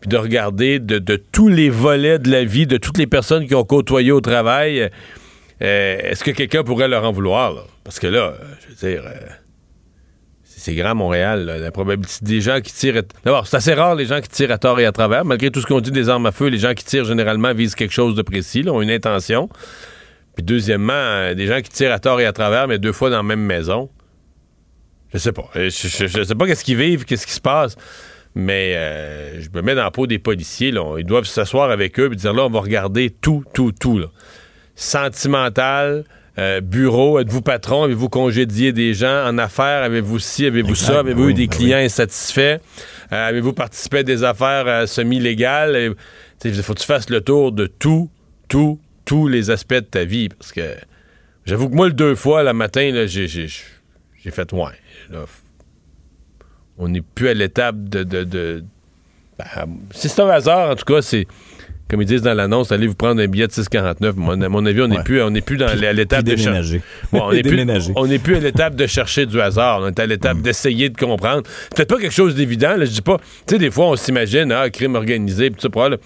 puis 0.00 0.08
de 0.08 0.16
regarder 0.16 0.78
de, 0.78 0.98
de 0.98 1.16
tous 1.16 1.48
les 1.48 1.68
volets 1.68 2.18
de 2.18 2.30
la 2.30 2.42
vie 2.44 2.66
de 2.66 2.78
toutes 2.78 2.96
les 2.96 3.06
personnes 3.06 3.46
qui 3.46 3.54
ont 3.54 3.64
côtoyé 3.64 4.12
au 4.12 4.22
travail. 4.22 4.90
Euh, 5.62 5.98
Est-ce 6.02 6.24
que 6.24 6.30
quelqu'un 6.30 6.62
pourrait 6.62 6.88
leur 6.88 7.04
en 7.04 7.12
vouloir? 7.12 7.66
Parce 7.84 7.98
que 7.98 8.06
là, 8.06 8.18
euh, 8.18 8.34
je 8.60 8.68
veux 8.68 8.92
dire, 8.92 9.04
euh, 9.06 9.28
c'est 10.44 10.74
grand 10.74 10.94
Montréal, 10.94 11.44
là, 11.44 11.58
la 11.58 11.70
probabilité 11.70 12.24
des 12.24 12.40
gens 12.40 12.60
qui 12.60 12.72
tirent. 12.72 13.02
D'abord, 13.24 13.46
c'est 13.46 13.56
assez 13.56 13.74
rare 13.74 13.94
les 13.94 14.06
gens 14.06 14.20
qui 14.20 14.28
tirent 14.28 14.52
à 14.52 14.58
tort 14.58 14.80
et 14.80 14.86
à 14.86 14.92
travers. 14.92 15.24
Malgré 15.24 15.50
tout 15.50 15.60
ce 15.60 15.66
qu'on 15.66 15.80
dit 15.80 15.90
des 15.90 16.08
armes 16.08 16.26
à 16.26 16.32
feu, 16.32 16.48
les 16.48 16.58
gens 16.58 16.74
qui 16.74 16.84
tirent 16.84 17.04
généralement 17.04 17.52
visent 17.54 17.74
quelque 17.74 17.94
chose 17.94 18.14
de 18.14 18.22
précis, 18.22 18.62
là, 18.62 18.72
ont 18.72 18.82
une 18.82 18.90
intention. 18.90 19.48
Puis 20.34 20.44
deuxièmement, 20.44 21.34
des 21.34 21.46
gens 21.46 21.60
qui 21.60 21.70
tirent 21.70 21.92
à 21.92 21.98
tort 21.98 22.20
et 22.20 22.26
à 22.26 22.32
travers, 22.32 22.68
mais 22.68 22.78
deux 22.78 22.92
fois 22.92 23.10
dans 23.10 23.16
la 23.16 23.22
même 23.22 23.44
maison. 23.44 23.90
Je 25.12 25.18
sais 25.18 25.32
pas. 25.32 25.50
Je, 25.54 25.68
sais 25.70 26.34
pas 26.34 26.46
qu'est-ce 26.46 26.64
qu'ils 26.64 26.76
vivent, 26.76 27.04
qu'est-ce 27.04 27.26
qui 27.26 27.32
se 27.32 27.40
passe. 27.40 27.76
Mais 28.34 28.74
je 29.40 29.48
me 29.52 29.60
mets 29.60 29.74
dans 29.74 29.82
la 29.82 29.90
peau 29.90 30.06
des 30.06 30.20
policiers. 30.20 30.72
Ils 30.98 31.04
doivent 31.04 31.24
s'asseoir 31.24 31.70
avec 31.70 31.98
eux 31.98 32.10
et 32.12 32.16
dire 32.16 32.32
là, 32.32 32.44
on 32.44 32.50
va 32.50 32.60
regarder 32.60 33.10
tout, 33.10 33.44
tout, 33.52 33.72
tout. 33.72 34.00
Sentimental, 34.80 36.04
euh, 36.38 36.62
bureau, 36.62 37.20
êtes-vous 37.20 37.42
patron, 37.42 37.82
avez-vous 37.82 38.08
congédié 38.08 38.72
des 38.72 38.94
gens 38.94 39.26
en 39.26 39.36
affaires, 39.36 39.82
avez-vous 39.82 40.18
ci, 40.18 40.46
avez-vous 40.46 40.74
ça, 40.74 41.00
avez-vous 41.00 41.28
eu 41.28 41.34
des 41.34 41.48
ben 41.48 41.54
clients 41.54 41.76
insatisfaits, 41.78 42.60
Euh, 43.12 43.28
avez-vous 43.28 43.52
participé 43.52 43.98
à 43.98 44.02
des 44.04 44.24
affaires 44.24 44.66
euh, 44.66 44.86
semi-légales. 44.86 45.94
Il 46.44 46.54
faut 46.62 46.72
que 46.72 46.78
tu 46.80 46.86
fasses 46.86 47.10
le 47.10 47.20
tour 47.20 47.52
de 47.52 47.66
tout, 47.66 48.08
tout, 48.48 48.80
tous 49.04 49.28
les 49.28 49.50
aspects 49.50 49.74
de 49.74 49.80
ta 49.80 50.04
vie. 50.04 50.30
Parce 50.30 50.50
que 50.52 50.62
j'avoue 51.44 51.68
que 51.68 51.74
moi, 51.74 51.86
le 51.88 51.92
deux 51.92 52.14
fois, 52.14 52.42
le 52.42 52.54
matin, 52.54 52.90
là, 52.90 53.06
j'ai, 53.06 53.28
j'ai, 53.28 53.48
j'ai 54.24 54.30
fait 54.30 54.50
ouais. 54.54 54.72
Là, 55.10 55.26
on 56.78 56.88
n'est 56.88 57.02
plus 57.02 57.28
à 57.28 57.34
l'étape 57.34 57.76
de. 57.84 58.02
de, 58.02 58.24
de- 58.24 58.64
ben, 59.38 59.44
si 59.90 60.08
c'est 60.08 60.22
un 60.22 60.28
hasard, 60.30 60.70
en 60.70 60.74
tout 60.74 60.86
cas, 60.86 61.02
c'est. 61.02 61.26
Comme 61.90 62.00
ils 62.02 62.06
disent 62.06 62.22
dans 62.22 62.34
l'annonce, 62.34 62.70
allez 62.70 62.86
vous 62.86 62.94
prendre 62.94 63.20
un 63.20 63.26
billet 63.26 63.48
de 63.48 63.52
6,49. 63.52 64.14
Mon- 64.16 64.40
À 64.40 64.48
mon 64.48 64.64
avis, 64.64 64.80
on 64.82 64.86
n'est 64.88 64.98
Ouais. 64.98 65.02
plus, 65.02 65.20
on 65.22 65.30
n'est 65.30 65.40
plus 65.40 65.56
dans, 65.56 65.66
à 65.66 65.74
l'étape 65.92 66.22
de 66.22 66.36
cher- 66.36 66.44
déménager. 66.46 66.82
Bon, 67.12 67.22
on 67.24 67.32
n'est 67.32 67.42
plus, 67.42 67.66
on 67.96 68.06
n'est 68.06 68.18
plus 68.20 68.36
à 68.36 68.38
l'étape 68.40 68.76
de 68.76 68.86
chercher 68.86 69.26
du 69.26 69.40
hasard. 69.40 69.80
On 69.82 69.88
est 69.88 69.98
à 69.98 70.06
l'étape 70.06 70.40
d'essayer 70.40 70.88
de 70.88 70.96
comprendre. 70.96 71.42
Peut-être 71.74 71.88
pas 71.88 71.98
quelque 71.98 72.14
chose 72.14 72.36
d'évident. 72.36 72.74
Je 72.78 72.84
dis 72.84 73.02
pas. 73.02 73.18
Tu 73.46 73.54
sais, 73.54 73.58
des 73.58 73.72
fois, 73.72 73.86
on 73.86 73.96
s'imagine, 73.96 74.52
ah, 74.52 74.70
crime 74.70 74.94
organisé, 74.94 75.50
pis 75.50 75.56
tout 75.56 75.62
ça, 75.62 75.68
pour, 75.68 75.88
là. 75.88 75.96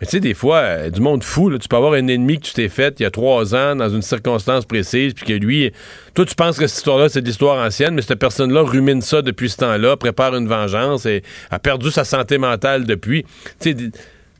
Mais 0.00 0.06
tu 0.06 0.12
sais, 0.12 0.20
des 0.20 0.32
fois, 0.32 0.56
euh, 0.58 0.90
du 0.90 1.00
monde 1.02 1.22
fou, 1.22 1.50
là, 1.50 1.58
tu 1.58 1.68
peux 1.68 1.76
avoir 1.76 1.92
un 1.92 2.06
ennemi 2.08 2.38
que 2.38 2.46
tu 2.46 2.54
t'es 2.54 2.70
fait 2.70 2.94
il 2.98 3.02
y 3.02 3.06
a 3.06 3.10
trois 3.10 3.54
ans 3.54 3.76
dans 3.76 3.90
une 3.90 4.00
circonstance 4.02 4.64
précise, 4.64 5.12
puis 5.12 5.26
que 5.26 5.32
lui, 5.34 5.72
toi, 6.14 6.24
tu 6.24 6.34
penses 6.34 6.58
que 6.58 6.66
cette 6.66 6.78
histoire-là, 6.78 7.10
c'est 7.10 7.20
de 7.20 7.26
l'histoire 7.26 7.62
ancienne, 7.64 7.94
mais 7.94 8.00
cette 8.02 8.18
personne-là 8.18 8.62
rumine 8.62 9.02
ça 9.02 9.20
depuis 9.20 9.50
ce 9.50 9.58
temps-là, 9.58 9.96
prépare 9.98 10.34
une 10.36 10.48
vengeance 10.48 11.04
et 11.04 11.22
a 11.50 11.58
perdu 11.58 11.90
sa 11.90 12.04
santé 12.04 12.38
mentale 12.38 12.84
depuis. 12.86 13.24
Tu 13.60 13.72
sais, 13.72 13.76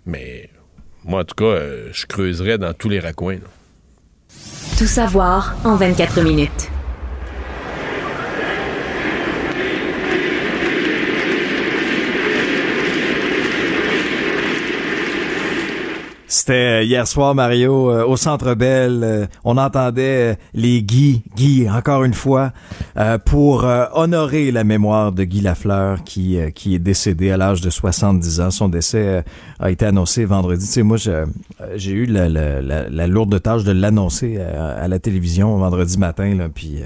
mais 0.07 0.49
moi, 1.05 1.21
en 1.21 1.25
tout 1.25 1.35
cas, 1.35 1.45
euh, 1.45 1.89
je 1.93 2.07
creuserais 2.07 2.59
dans 2.59 2.73
tous 2.73 2.89
les 2.89 3.01
raccoins. 3.01 3.39
Tout 4.79 4.87
savoir 4.87 5.55
en 5.65 5.77
24 5.77 6.23
minutes. 6.23 6.71
C'était 16.35 16.81
euh, 16.81 16.83
hier 16.83 17.07
soir, 17.07 17.33
Mario, 17.33 17.93
euh, 17.93 18.05
au 18.05 18.17
Centre 18.17 18.55
Bell. 18.55 19.03
euh, 19.05 19.27
on 19.45 19.57
entendait 19.57 20.33
euh, 20.33 20.35
les 20.53 20.83
Guy, 20.83 21.23
Guy, 21.37 21.71
encore 21.71 22.03
une 22.03 22.13
fois, 22.13 22.53
pour 23.25 23.65
honorer 23.93 24.51
la 24.51 24.65
mémoire 24.65 25.13
de 25.13 25.23
Guy 25.23 25.41
Lafleur, 25.41 26.03
qui, 26.03 26.39
qui 26.55 26.75
est 26.75 26.81
décédé 26.81 27.31
à 27.31 27.37
l'âge 27.37 27.61
de 27.61 27.71
70 27.71 28.41
ans. 28.41 28.51
Son 28.51 28.69
décès 28.69 29.25
a 29.61 29.71
été 29.71 29.87
annoncé 29.87 30.25
vendredi. 30.25 30.67
Tu 30.67 30.73
sais, 30.73 30.83
moi, 30.83 30.97
j'ai 30.97 31.93
eu 31.93 32.07
la, 32.07 33.07
lourde 33.07 33.41
tâche 33.41 33.63
de 33.63 33.73
l'annoncer 33.73 34.37
euh, 34.39 34.85
à 34.85 34.89
la 34.89 34.99
télévision 34.99 35.57
vendredi 35.57 35.99
matin, 35.99 36.35
là, 36.35 36.49
puis... 36.53 36.81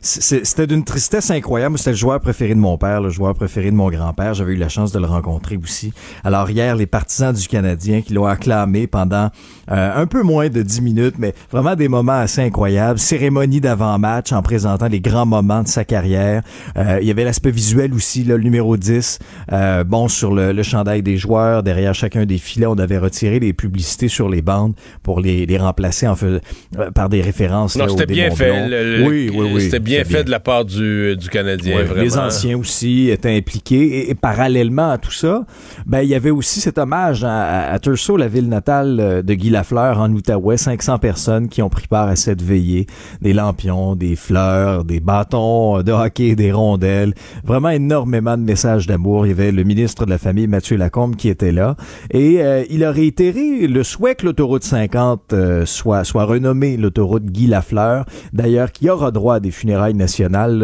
C'était 0.00 0.66
d'une 0.66 0.84
tristesse 0.84 1.30
incroyable. 1.30 1.78
C'était 1.78 1.90
le 1.90 1.96
joueur 1.96 2.20
préféré 2.20 2.54
de 2.54 2.60
mon 2.60 2.76
père, 2.78 3.00
le 3.00 3.08
joueur 3.10 3.34
préféré 3.34 3.70
de 3.70 3.76
mon 3.76 3.90
grand-père. 3.90 4.34
J'avais 4.34 4.52
eu 4.52 4.56
la 4.56 4.68
chance 4.68 4.92
de 4.92 4.98
le 4.98 5.06
rencontrer 5.06 5.56
aussi. 5.56 5.92
Alors 6.24 6.48
hier, 6.50 6.76
les 6.76 6.86
partisans 6.86 7.32
du 7.34 7.46
Canadien 7.48 8.02
qui 8.02 8.12
l'ont 8.14 8.26
acclamé 8.26 8.86
pendant 8.86 9.30
euh, 9.70 9.90
un 10.02 10.06
peu 10.06 10.22
moins 10.22 10.48
de 10.48 10.62
10 10.62 10.80
minutes, 10.82 11.14
mais 11.18 11.34
vraiment 11.50 11.74
des 11.74 11.88
moments 11.88 12.12
assez 12.18 12.40
incroyables. 12.42 12.98
Cérémonie 12.98 13.60
d'avant-match 13.60 14.32
en 14.32 14.42
présentant 14.42 14.86
les 14.88 15.00
grands 15.00 15.26
moments 15.26 15.62
de 15.62 15.68
sa 15.68 15.84
carrière. 15.84 16.42
Euh, 16.76 16.98
il 17.00 17.08
y 17.08 17.10
avait 17.10 17.24
l'aspect 17.24 17.50
visuel 17.50 17.92
aussi, 17.94 18.22
là, 18.24 18.36
le 18.36 18.42
numéro 18.42 18.76
10. 18.76 19.18
Euh, 19.52 19.82
bon, 19.84 20.08
sur 20.08 20.32
le, 20.34 20.52
le 20.52 20.62
chandail 20.62 21.02
des 21.02 21.16
joueurs, 21.16 21.62
derrière 21.62 21.94
chacun 21.94 22.26
des 22.26 22.38
filets, 22.38 22.66
on 22.66 22.78
avait 22.78 22.98
retiré 22.98 23.40
les 23.40 23.52
publicités 23.52 24.08
sur 24.08 24.28
les 24.28 24.42
bandes 24.42 24.74
pour 25.02 25.20
les, 25.20 25.46
les 25.46 25.58
remplacer 25.58 26.06
en 26.06 26.14
fais- 26.14 26.40
euh, 26.78 26.90
par 26.94 27.08
des 27.08 27.22
références. 27.22 27.76
Non, 27.76 27.86
c'était 27.92 28.06
bien 28.14 28.30
fait. 28.36 28.68
Le- 28.68 29.06
oui, 29.08 29.30
oui, 29.34 29.50
oui. 29.54 29.70
Bien 29.86 30.04
fait 30.04 30.24
de 30.24 30.30
la 30.30 30.40
part 30.40 30.64
du, 30.64 31.16
du 31.16 31.28
Canadien, 31.28 31.76
Ouais, 31.76 31.84
vraiment. 31.84 32.02
Les 32.02 32.18
anciens 32.18 32.58
aussi 32.58 33.10
étaient 33.10 33.36
impliqués. 33.36 34.00
Et, 34.00 34.10
et 34.10 34.14
parallèlement 34.14 34.90
à 34.90 34.98
tout 34.98 35.12
ça, 35.12 35.44
ben, 35.86 36.00
il 36.02 36.08
y 36.08 36.14
avait 36.14 36.30
aussi 36.30 36.60
cet 36.60 36.78
hommage 36.78 37.24
à, 37.24 37.72
à, 37.72 37.78
la 38.18 38.28
ville 38.28 38.48
natale 38.48 38.98
euh, 39.00 39.22
de 39.22 39.34
Guy 39.34 39.50
Lafleur 39.50 40.00
en 40.00 40.12
Outaouais. 40.12 40.56
500 40.56 40.98
personnes 40.98 41.48
qui 41.48 41.62
ont 41.62 41.68
pris 41.68 41.86
part 41.86 42.08
à 42.08 42.16
cette 42.16 42.42
veillée. 42.42 42.86
Des 43.22 43.32
lampions, 43.32 43.94
des 43.94 44.16
fleurs, 44.16 44.84
des 44.84 45.00
bâtons 45.00 45.82
de 45.82 45.92
hockey, 45.92 46.34
des 46.34 46.52
rondelles. 46.52 47.14
Vraiment 47.44 47.70
énormément 47.70 48.36
de 48.36 48.42
messages 48.42 48.86
d'amour. 48.86 49.26
Il 49.26 49.30
y 49.30 49.32
avait 49.32 49.52
le 49.52 49.64
ministre 49.64 50.04
de 50.04 50.10
la 50.10 50.18
Famille, 50.18 50.46
Mathieu 50.46 50.76
Lacombe, 50.76 51.16
qui 51.16 51.28
était 51.28 51.52
là. 51.52 51.76
Et 52.10 52.42
euh, 52.42 52.64
il 52.70 52.84
a 52.84 52.90
réitéré 52.90 53.66
le 53.66 53.82
souhait 53.82 54.14
que 54.14 54.26
l'autoroute 54.26 54.64
50 54.64 55.32
euh, 55.32 55.66
soit, 55.66 56.04
soit 56.04 56.24
renommée 56.24 56.76
l'autoroute 56.76 57.26
Guy 57.26 57.46
Lafleur. 57.46 58.04
D'ailleurs, 58.32 58.72
qui 58.72 58.90
aura 58.90 59.10
droit 59.10 59.36
à 59.36 59.40
des 59.40 59.50
funérailles 59.50 59.75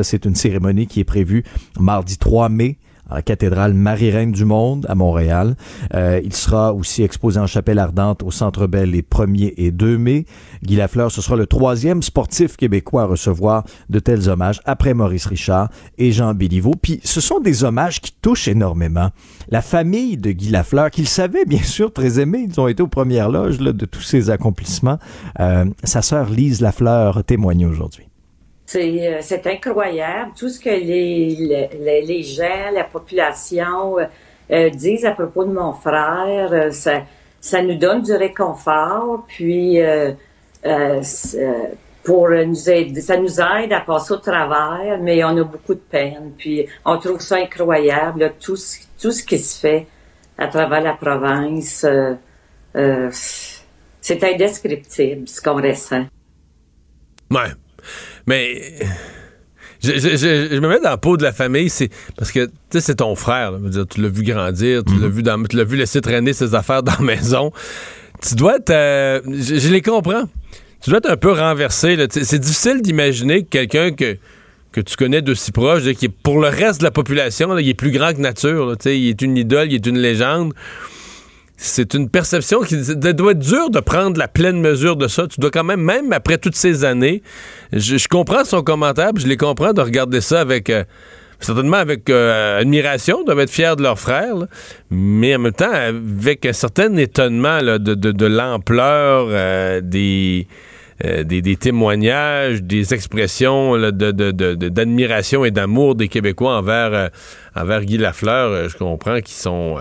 C'est 0.02 0.24
une 0.24 0.34
cérémonie 0.34 0.86
qui 0.86 1.00
est 1.00 1.04
prévue 1.04 1.44
mardi 1.78 2.18
3 2.18 2.48
mai 2.48 2.78
à 3.12 3.16
la 3.16 3.22
cathédrale 3.22 3.74
Marie-Reine 3.74 4.32
du 4.32 4.44
Monde 4.44 4.86
à 4.88 4.94
Montréal. 4.94 5.54
Euh, 5.94 6.20
il 6.24 6.32
sera 6.32 6.72
aussi 6.72 7.02
exposé 7.02 7.38
en 7.38 7.46
chapelle 7.46 7.78
ardente 7.78 8.22
au 8.22 8.30
Centre 8.30 8.66
Bell 8.66 8.90
les 8.90 9.02
1er 9.02 9.54
et 9.56 9.70
2 9.70 9.98
mai. 9.98 10.24
Guy 10.62 10.76
Lafleur, 10.76 11.10
ce 11.10 11.20
sera 11.20 11.36
le 11.36 11.46
troisième 11.46 12.02
sportif 12.02 12.56
québécois 12.56 13.02
à 13.02 13.06
recevoir 13.06 13.64
de 13.90 13.98
tels 13.98 14.28
hommages 14.28 14.60
après 14.64 14.94
Maurice 14.94 15.26
Richard 15.26 15.68
et 15.98 16.12
Jean 16.12 16.34
Béliveau. 16.34 16.72
Puis 16.80 17.00
ce 17.04 17.20
sont 17.20 17.40
des 17.40 17.64
hommages 17.64 18.00
qui 18.00 18.12
touchent 18.12 18.48
énormément. 18.48 19.10
La 19.50 19.62
famille 19.62 20.16
de 20.16 20.30
Guy 20.30 20.50
Lafleur, 20.50 20.90
qu'il 20.90 21.08
savait 21.08 21.44
bien 21.44 21.62
sûr 21.62 21.92
très 21.92 22.18
aimé, 22.20 22.46
ils 22.48 22.60
ont 22.60 22.68
été 22.68 22.82
aux 22.82 22.88
premières 22.88 23.28
loges 23.28 23.58
de 23.58 23.84
tous 23.84 24.02
ses 24.02 24.30
accomplissements. 24.30 24.98
Euh, 25.40 25.66
sa 25.84 26.02
sœur 26.02 26.30
Lise 26.30 26.60
Lafleur 26.60 27.24
témoigne 27.24 27.66
aujourd'hui. 27.66 28.11
C'est 28.72 29.06
euh, 29.06 29.18
c'est 29.20 29.46
incroyable 29.46 30.32
tout 30.34 30.48
ce 30.48 30.58
que 30.58 30.70
les, 30.70 31.68
les, 32.06 32.22
gens, 32.22 32.70
la 32.72 32.84
population 32.84 33.98
euh, 33.98 34.04
euh, 34.50 34.70
disent 34.70 35.04
à 35.04 35.10
propos 35.10 35.44
de 35.44 35.52
mon 35.52 35.74
frère. 35.74 36.72
Ça, 36.72 37.62
nous 37.62 37.76
donne 37.76 38.00
du 38.00 38.14
réconfort, 38.14 39.26
puis 39.28 39.78
pour 42.02 42.30
nous 42.30 42.70
aider, 42.70 43.00
ça 43.02 43.18
nous 43.18 43.40
aide 43.40 43.72
à 43.74 43.80
passer 43.80 44.14
au 44.14 44.16
travers, 44.16 44.98
mais 45.02 45.22
on 45.22 45.36
a 45.36 45.44
beaucoup 45.44 45.74
de 45.74 45.80
peine. 45.90 46.32
Puis 46.38 46.66
on 46.86 46.96
trouve 46.96 47.20
ça 47.20 47.36
incroyable, 47.36 48.32
tout, 48.40 48.56
ce, 48.56 48.78
tout 48.98 49.10
ce 49.10 49.22
qui 49.22 49.38
se 49.38 49.60
fait 49.60 49.86
à 50.38 50.46
travers 50.46 50.80
la 50.80 50.94
province. 50.94 51.84
c'est 54.00 54.24
indescriptible 54.24 55.28
ce 55.28 55.42
qu'on 55.42 55.60
ressent. 55.60 56.06
Ouais. 57.30 57.50
Mais 58.26 58.78
je, 59.82 60.58
me 60.58 60.68
mets 60.68 60.80
dans 60.80 60.90
la 60.90 60.96
peau 60.96 61.16
de 61.16 61.22
la 61.22 61.32
famille, 61.32 61.68
c'est 61.68 61.90
parce 62.16 62.30
que 62.30 62.46
tu 62.46 62.52
sais, 62.70 62.80
c'est 62.80 62.96
ton 62.96 63.14
frère. 63.16 63.52
tu 63.90 64.00
l'as 64.00 64.08
vu 64.08 64.22
grandir, 64.22 64.84
tu 64.84 64.94
l'as 64.94 65.08
mhm. 65.08 65.12
vu 65.12 65.22
dans, 65.22 65.42
tu 65.42 65.56
l'as 65.56 65.64
vu 65.64 65.76
laisser 65.76 66.00
traîner 66.00 66.32
ses 66.32 66.54
affaires 66.54 66.82
dans 66.82 66.92
la 66.98 67.04
maison. 67.04 67.52
Tu 68.26 68.36
dois 68.36 68.56
être, 68.56 68.70
euh, 68.70 69.20
je, 69.26 69.68
les 69.68 69.82
comprends. 69.82 70.24
Tu 70.80 70.90
dois 70.90 70.98
être 70.98 71.10
un 71.10 71.16
peu 71.16 71.32
renversé. 71.32 71.96
C'est 72.10 72.38
difficile 72.38 72.82
d'imaginer 72.82 73.42
que 73.42 73.48
quelqu'un 73.48 73.92
que 73.92 74.16
que 74.72 74.80
tu 74.80 74.96
connais 74.96 75.20
d'aussi 75.20 75.52
proche, 75.52 75.82
qui 75.92 76.08
pour 76.08 76.40
le 76.40 76.48
reste 76.48 76.80
de 76.80 76.84
la 76.84 76.90
population, 76.90 77.56
il 77.58 77.68
est 77.68 77.74
plus 77.74 77.90
grand 77.90 78.14
que 78.14 78.20
nature. 78.20 78.74
il 78.86 79.08
est 79.10 79.20
une 79.20 79.36
idole, 79.36 79.70
il 79.70 79.74
est 79.74 79.86
une 79.86 79.98
légende 79.98 80.54
c'est 81.62 81.94
une 81.94 82.10
perception 82.10 82.60
qui 82.62 82.76
doit 82.96 83.32
être 83.32 83.38
dure 83.38 83.70
de 83.70 83.78
prendre 83.78 84.18
la 84.18 84.26
pleine 84.26 84.60
mesure 84.60 84.96
de 84.96 85.06
ça. 85.06 85.28
Tu 85.28 85.38
dois 85.40 85.52
quand 85.52 85.62
même, 85.62 85.80
même 85.80 86.12
après 86.12 86.36
toutes 86.36 86.56
ces 86.56 86.84
années, 86.84 87.22
je, 87.72 88.06
comprends 88.08 88.44
son 88.44 88.62
commentaire, 88.62 89.12
je 89.16 89.28
les 89.28 89.36
comprends 89.36 89.72
de 89.72 89.80
regarder 89.80 90.20
ça 90.20 90.40
avec, 90.40 90.70
euh, 90.70 90.82
certainement 91.38 91.76
avec 91.76 92.10
euh, 92.10 92.60
admiration, 92.60 93.22
doivent 93.22 93.38
être 93.38 93.50
fiers 93.50 93.76
de 93.76 93.82
leur 93.82 93.96
frère, 93.96 94.34
mais 94.90 95.36
en 95.36 95.38
même 95.38 95.52
temps 95.52 95.72
avec 95.72 96.44
un 96.46 96.52
certain 96.52 96.96
étonnement 96.96 97.60
de, 97.62 98.26
l'ampleur 98.26 99.26
euh, 99.30 99.80
des, 99.80 100.48
des, 101.00 101.56
témoignages, 101.56 102.60
des 102.60 102.92
expressions 102.92 103.78
d'admiration 103.92 105.44
et 105.44 105.52
d'amour 105.52 105.94
des 105.94 106.08
Québécois 106.08 106.56
envers, 106.56 107.10
envers 107.54 107.84
Guy 107.84 107.98
Lafleur. 107.98 108.68
je 108.68 108.76
comprends 108.76 109.20
qu'ils 109.20 109.36
sont 109.36 109.76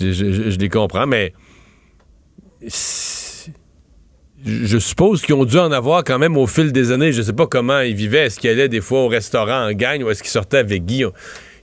je, 0.00 0.58
les 0.58 0.68
comprends, 0.68 1.06
mais 1.06 1.32
je 4.44 4.78
suppose 4.78 5.22
qu'ils 5.22 5.34
ont 5.34 5.44
dû 5.44 5.58
en 5.58 5.72
avoir 5.72 6.04
quand 6.04 6.18
même 6.18 6.36
au 6.36 6.46
fil 6.46 6.72
des 6.72 6.92
années. 6.92 7.12
Je 7.12 7.22
sais 7.22 7.32
pas 7.32 7.46
comment 7.46 7.80
ils 7.80 7.94
vivaient. 7.94 8.26
Est-ce 8.26 8.38
qu'ils 8.38 8.50
allaient 8.50 8.68
des 8.68 8.80
fois 8.80 9.00
au 9.00 9.08
restaurant 9.08 9.68
en 9.68 9.72
gagne 9.72 10.04
ou 10.04 10.10
est-ce 10.10 10.22
qu'ils 10.22 10.32
sortaient 10.32 10.58
avec 10.58 10.84
Guy? 10.84 11.04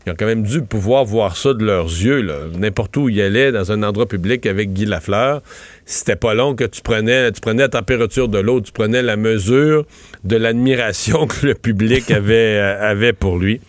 Ils 0.06 0.12
ont 0.12 0.16
quand 0.18 0.26
même 0.26 0.44
dû 0.44 0.64
pouvoir 0.64 1.06
voir 1.06 1.38
ça 1.38 1.54
de 1.54 1.64
leurs 1.64 1.86
yeux. 1.86 2.28
N'importe 2.58 2.98
où 2.98 3.08
ils 3.08 3.22
allaient, 3.22 3.52
dans 3.52 3.72
un 3.72 3.84
endroit 3.84 4.08
public 4.08 4.48
avec 4.48 4.74
Guy 4.74 4.86
Lafleur, 4.86 5.42
c'était 5.86 6.16
pas 6.16 6.34
long 6.34 6.56
que 6.56 6.64
tu 6.64 6.82
prenais, 6.82 7.32
tu 7.32 7.40
prenais 7.40 7.62
la 7.62 7.70
température 7.70 8.28
de 8.28 8.40
l'eau, 8.40 8.62
tu 8.62 8.72
prenais 8.72 9.04
la 9.04 9.16
mesure 9.16 9.86
de 10.24 10.38
l'admiration 10.38 11.28
que 11.28 11.46
le 11.46 11.54
public 11.54 12.10
avait, 12.10 12.58
euh, 12.58 12.90
avait 12.90 13.14
pour 13.14 13.38
lui. 13.38 13.62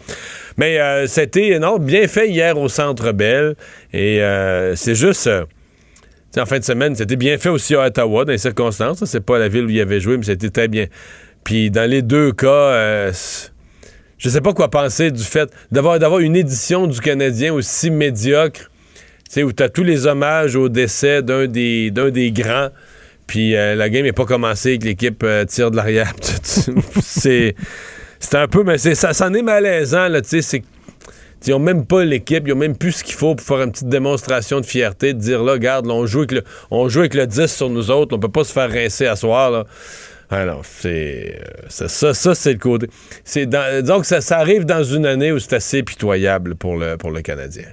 Mais 0.62 0.78
euh, 0.78 1.08
c'était 1.08 1.58
non, 1.58 1.80
bien 1.80 2.06
fait 2.06 2.28
hier 2.28 2.56
au 2.56 2.68
Centre 2.68 3.10
Bell. 3.10 3.56
Et 3.92 4.22
euh, 4.22 4.76
c'est 4.76 4.94
juste. 4.94 5.26
Euh, 5.26 5.44
en 6.36 6.46
fin 6.46 6.60
de 6.60 6.64
semaine, 6.64 6.94
c'était 6.94 7.16
bien 7.16 7.36
fait 7.36 7.48
aussi 7.48 7.74
à 7.74 7.86
Ottawa, 7.86 8.24
dans 8.24 8.30
les 8.30 8.38
circonstances. 8.38 9.04
C'est 9.04 9.26
pas 9.26 9.40
la 9.40 9.48
ville 9.48 9.64
où 9.64 9.70
il 9.70 9.80
avait 9.80 9.98
joué, 9.98 10.16
mais 10.16 10.22
c'était 10.22 10.50
très 10.50 10.68
bien. 10.68 10.86
Puis 11.42 11.72
dans 11.72 11.90
les 11.90 12.00
deux 12.00 12.30
cas, 12.30 13.10
je 14.18 14.28
sais 14.28 14.40
pas 14.40 14.52
quoi 14.52 14.70
penser 14.70 15.10
du 15.10 15.24
fait 15.24 15.50
d'avoir, 15.72 16.20
une 16.20 16.36
édition 16.36 16.86
du 16.86 17.00
Canadien 17.00 17.52
aussi 17.52 17.90
médiocre, 17.90 18.70
où 19.36 19.52
tu 19.52 19.62
as 19.64 19.68
tous 19.68 19.82
les 19.82 20.06
hommages 20.06 20.54
au 20.54 20.68
décès 20.68 21.22
d'un 21.22 21.48
des, 21.48 22.32
grands. 22.32 22.68
Puis 23.26 23.50
la 23.50 23.88
game 23.90 24.04
n'est 24.04 24.12
pas 24.12 24.26
commencée, 24.26 24.78
que 24.78 24.84
l'équipe 24.84 25.26
tire 25.48 25.72
de 25.72 25.76
l'arrière. 25.76 26.14
c'est 27.02 27.56
c'est 28.22 28.36
un 28.36 28.48
peu, 28.48 28.62
mais 28.62 28.78
c'est, 28.78 28.94
ça, 28.94 29.12
ça 29.12 29.26
en 29.26 29.34
est 29.34 29.42
malaisant, 29.42 30.08
là, 30.08 30.22
tu 30.22 30.40
sais, 30.40 30.62
ils 31.46 31.50
n'ont 31.50 31.58
même 31.58 31.86
pas 31.86 32.04
l'équipe, 32.04 32.46
ils 32.46 32.50
n'ont 32.50 32.60
même 32.60 32.76
plus 32.76 32.92
ce 32.92 33.04
qu'il 33.04 33.16
faut 33.16 33.34
pour 33.34 33.44
faire 33.44 33.62
une 33.62 33.72
petite 33.72 33.88
démonstration 33.88 34.60
de 34.60 34.66
fierté, 34.66 35.12
de 35.12 35.18
dire 35.18 35.42
là, 35.42 35.52
regarde, 35.52 35.90
on, 35.90 36.06
joue 36.06 36.20
avec 36.20 36.32
le, 36.32 36.44
on 36.70 36.88
joue 36.88 37.00
avec 37.00 37.14
le 37.14 37.26
10 37.26 37.46
sur 37.46 37.68
nous 37.68 37.90
autres, 37.90 38.16
on 38.16 38.20
peut 38.20 38.28
pas 38.28 38.44
se 38.44 38.52
faire 38.52 38.70
rincer 38.70 39.06
à 39.06 39.16
soir. 39.16 39.50
Là. 39.50 39.64
Alors, 40.30 40.62
c'est. 40.64 41.40
Euh, 41.40 41.66
ça, 41.68 42.14
ça, 42.14 42.34
c'est 42.34 42.52
le 42.52 42.58
côté. 42.58 42.86
C'est 43.24 43.46
donc, 43.46 44.06
ça, 44.06 44.20
ça 44.20 44.38
arrive 44.38 44.64
dans 44.64 44.84
une 44.84 45.04
année 45.04 45.32
où 45.32 45.38
c'est 45.38 45.54
assez 45.54 45.82
pitoyable 45.82 46.54
pour 46.54 46.76
le, 46.76 46.96
pour 46.96 47.10
le 47.10 47.22
Canadien. 47.22 47.66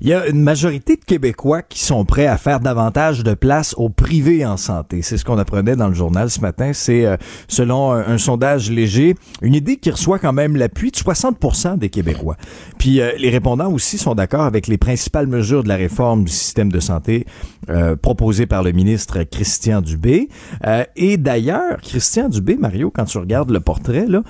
Il 0.00 0.08
y 0.08 0.12
a 0.12 0.26
une 0.26 0.40
majorité 0.40 0.96
de 0.96 1.04
Québécois 1.04 1.62
qui 1.62 1.80
sont 1.80 2.04
prêts 2.04 2.26
à 2.26 2.36
faire 2.36 2.60
davantage 2.60 3.22
de 3.22 3.34
place 3.34 3.74
au 3.78 3.88
privé 3.88 4.44
en 4.44 4.56
santé. 4.56 5.02
C'est 5.02 5.16
ce 5.16 5.24
qu'on 5.24 5.38
apprenait 5.38 5.76
dans 5.76 5.88
le 5.88 5.94
journal 5.94 6.30
ce 6.30 6.40
matin. 6.40 6.72
C'est, 6.72 7.06
euh, 7.06 7.16
selon 7.48 7.92
un, 7.92 8.18
sondage 8.18 8.70
léger, 8.70 9.14
une 9.42 9.54
idée 9.54 9.76
qui 9.76 9.90
reçoit 9.90 10.18
quand 10.18 10.32
même 10.32 10.56
l'appui 10.56 10.90
de 10.90 10.96
60 10.96 11.78
des 11.78 11.90
Québécois. 11.90 12.36
Puis 12.78 13.00
euh, 13.00 13.12
les 13.18 13.30
répondants 13.30 13.70
aussi 13.70 13.98
sont 13.98 14.14
d'accord 14.14 14.42
avec 14.44 14.66
les 14.66 14.78
principales 14.78 15.26
mesures 15.26 15.62
de 15.62 15.68
la 15.68 15.76
réforme 15.76 16.24
du 16.24 16.32
système 16.32 16.72
de 16.72 16.80
santé 16.80 17.26
euh, 17.68 17.96
proposée 17.96 18.46
par 18.46 18.62
le 18.62 18.72
ministre 18.72 19.22
Christian 19.22 19.80
Dubé. 19.80 20.28
et 20.96 21.16
d'ailleurs, 21.16 21.80
Christian 21.82 22.28
Dubé, 22.28 22.56
Mario, 22.56 22.90
quand 22.90 23.04
tu 23.04 23.18
regardes 23.18 23.50
le 23.50 23.60
portrait, 23.60 24.06
là, 24.06 24.22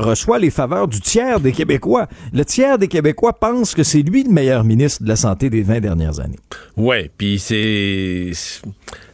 reçoit 0.00 0.38
les 0.38 0.50
faveurs 0.50 0.88
du 0.88 1.00
tiers 1.00 1.40
des 1.40 1.52
Québécois. 1.52 2.06
Le 2.32 2.44
tiers 2.44 2.78
des 2.78 2.88
Québécois 2.88 3.32
pense 3.34 3.74
que 3.74 3.82
c'est 3.82 4.02
lui 4.02 4.24
le 4.24 4.30
meilleur 4.30 4.64
ministre 4.64 4.85
de 5.00 5.08
la 5.08 5.16
Santé 5.16 5.50
des 5.50 5.62
20 5.62 5.80
dernières 5.80 6.20
années. 6.20 6.38
Oui, 6.76 7.10
puis 7.16 7.38
c'est 7.38 8.30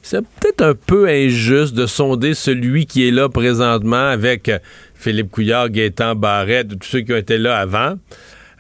c'est 0.03 0.21
peut-être 0.21 0.63
un 0.63 0.75
peu 0.75 1.09
injuste 1.09 1.75
de 1.75 1.87
sonder 1.87 2.35
celui 2.35 2.87
qui 2.87 3.07
est 3.07 3.11
là 3.11 3.29
présentement 3.29 4.09
avec 4.09 4.49
euh, 4.49 4.59
Philippe 4.95 5.31
Couillard, 5.31 5.71
Gaétan 5.71 6.15
Barrette, 6.15 6.79
tous 6.79 6.89
ceux 6.89 7.01
qui 7.01 7.13
ont 7.13 7.17
été 7.17 7.39
là 7.39 7.59
avant, 7.59 7.95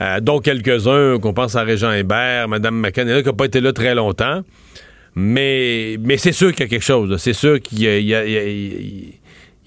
euh, 0.00 0.20
dont 0.20 0.40
quelques-uns, 0.40 1.18
qu'on 1.18 1.34
pense 1.34 1.56
à 1.56 1.62
Régent 1.62 1.92
Hébert, 1.92 2.48
Mme 2.48 2.80
McCann, 2.80 3.22
qui 3.22 3.28
n'ont 3.28 3.34
pas 3.34 3.46
été 3.46 3.60
là 3.60 3.72
très 3.72 3.94
longtemps. 3.94 4.42
Mais, 5.14 5.98
mais 6.00 6.16
c'est 6.16 6.32
sûr 6.32 6.52
qu'il 6.52 6.60
y 6.60 6.66
a 6.66 6.68
quelque 6.68 6.84
chose. 6.84 7.14
C'est 7.18 7.34
sûr 7.34 7.60
qu'il 7.60 7.80
y 7.80 8.14
a, 8.14 8.24
il 8.24 9.12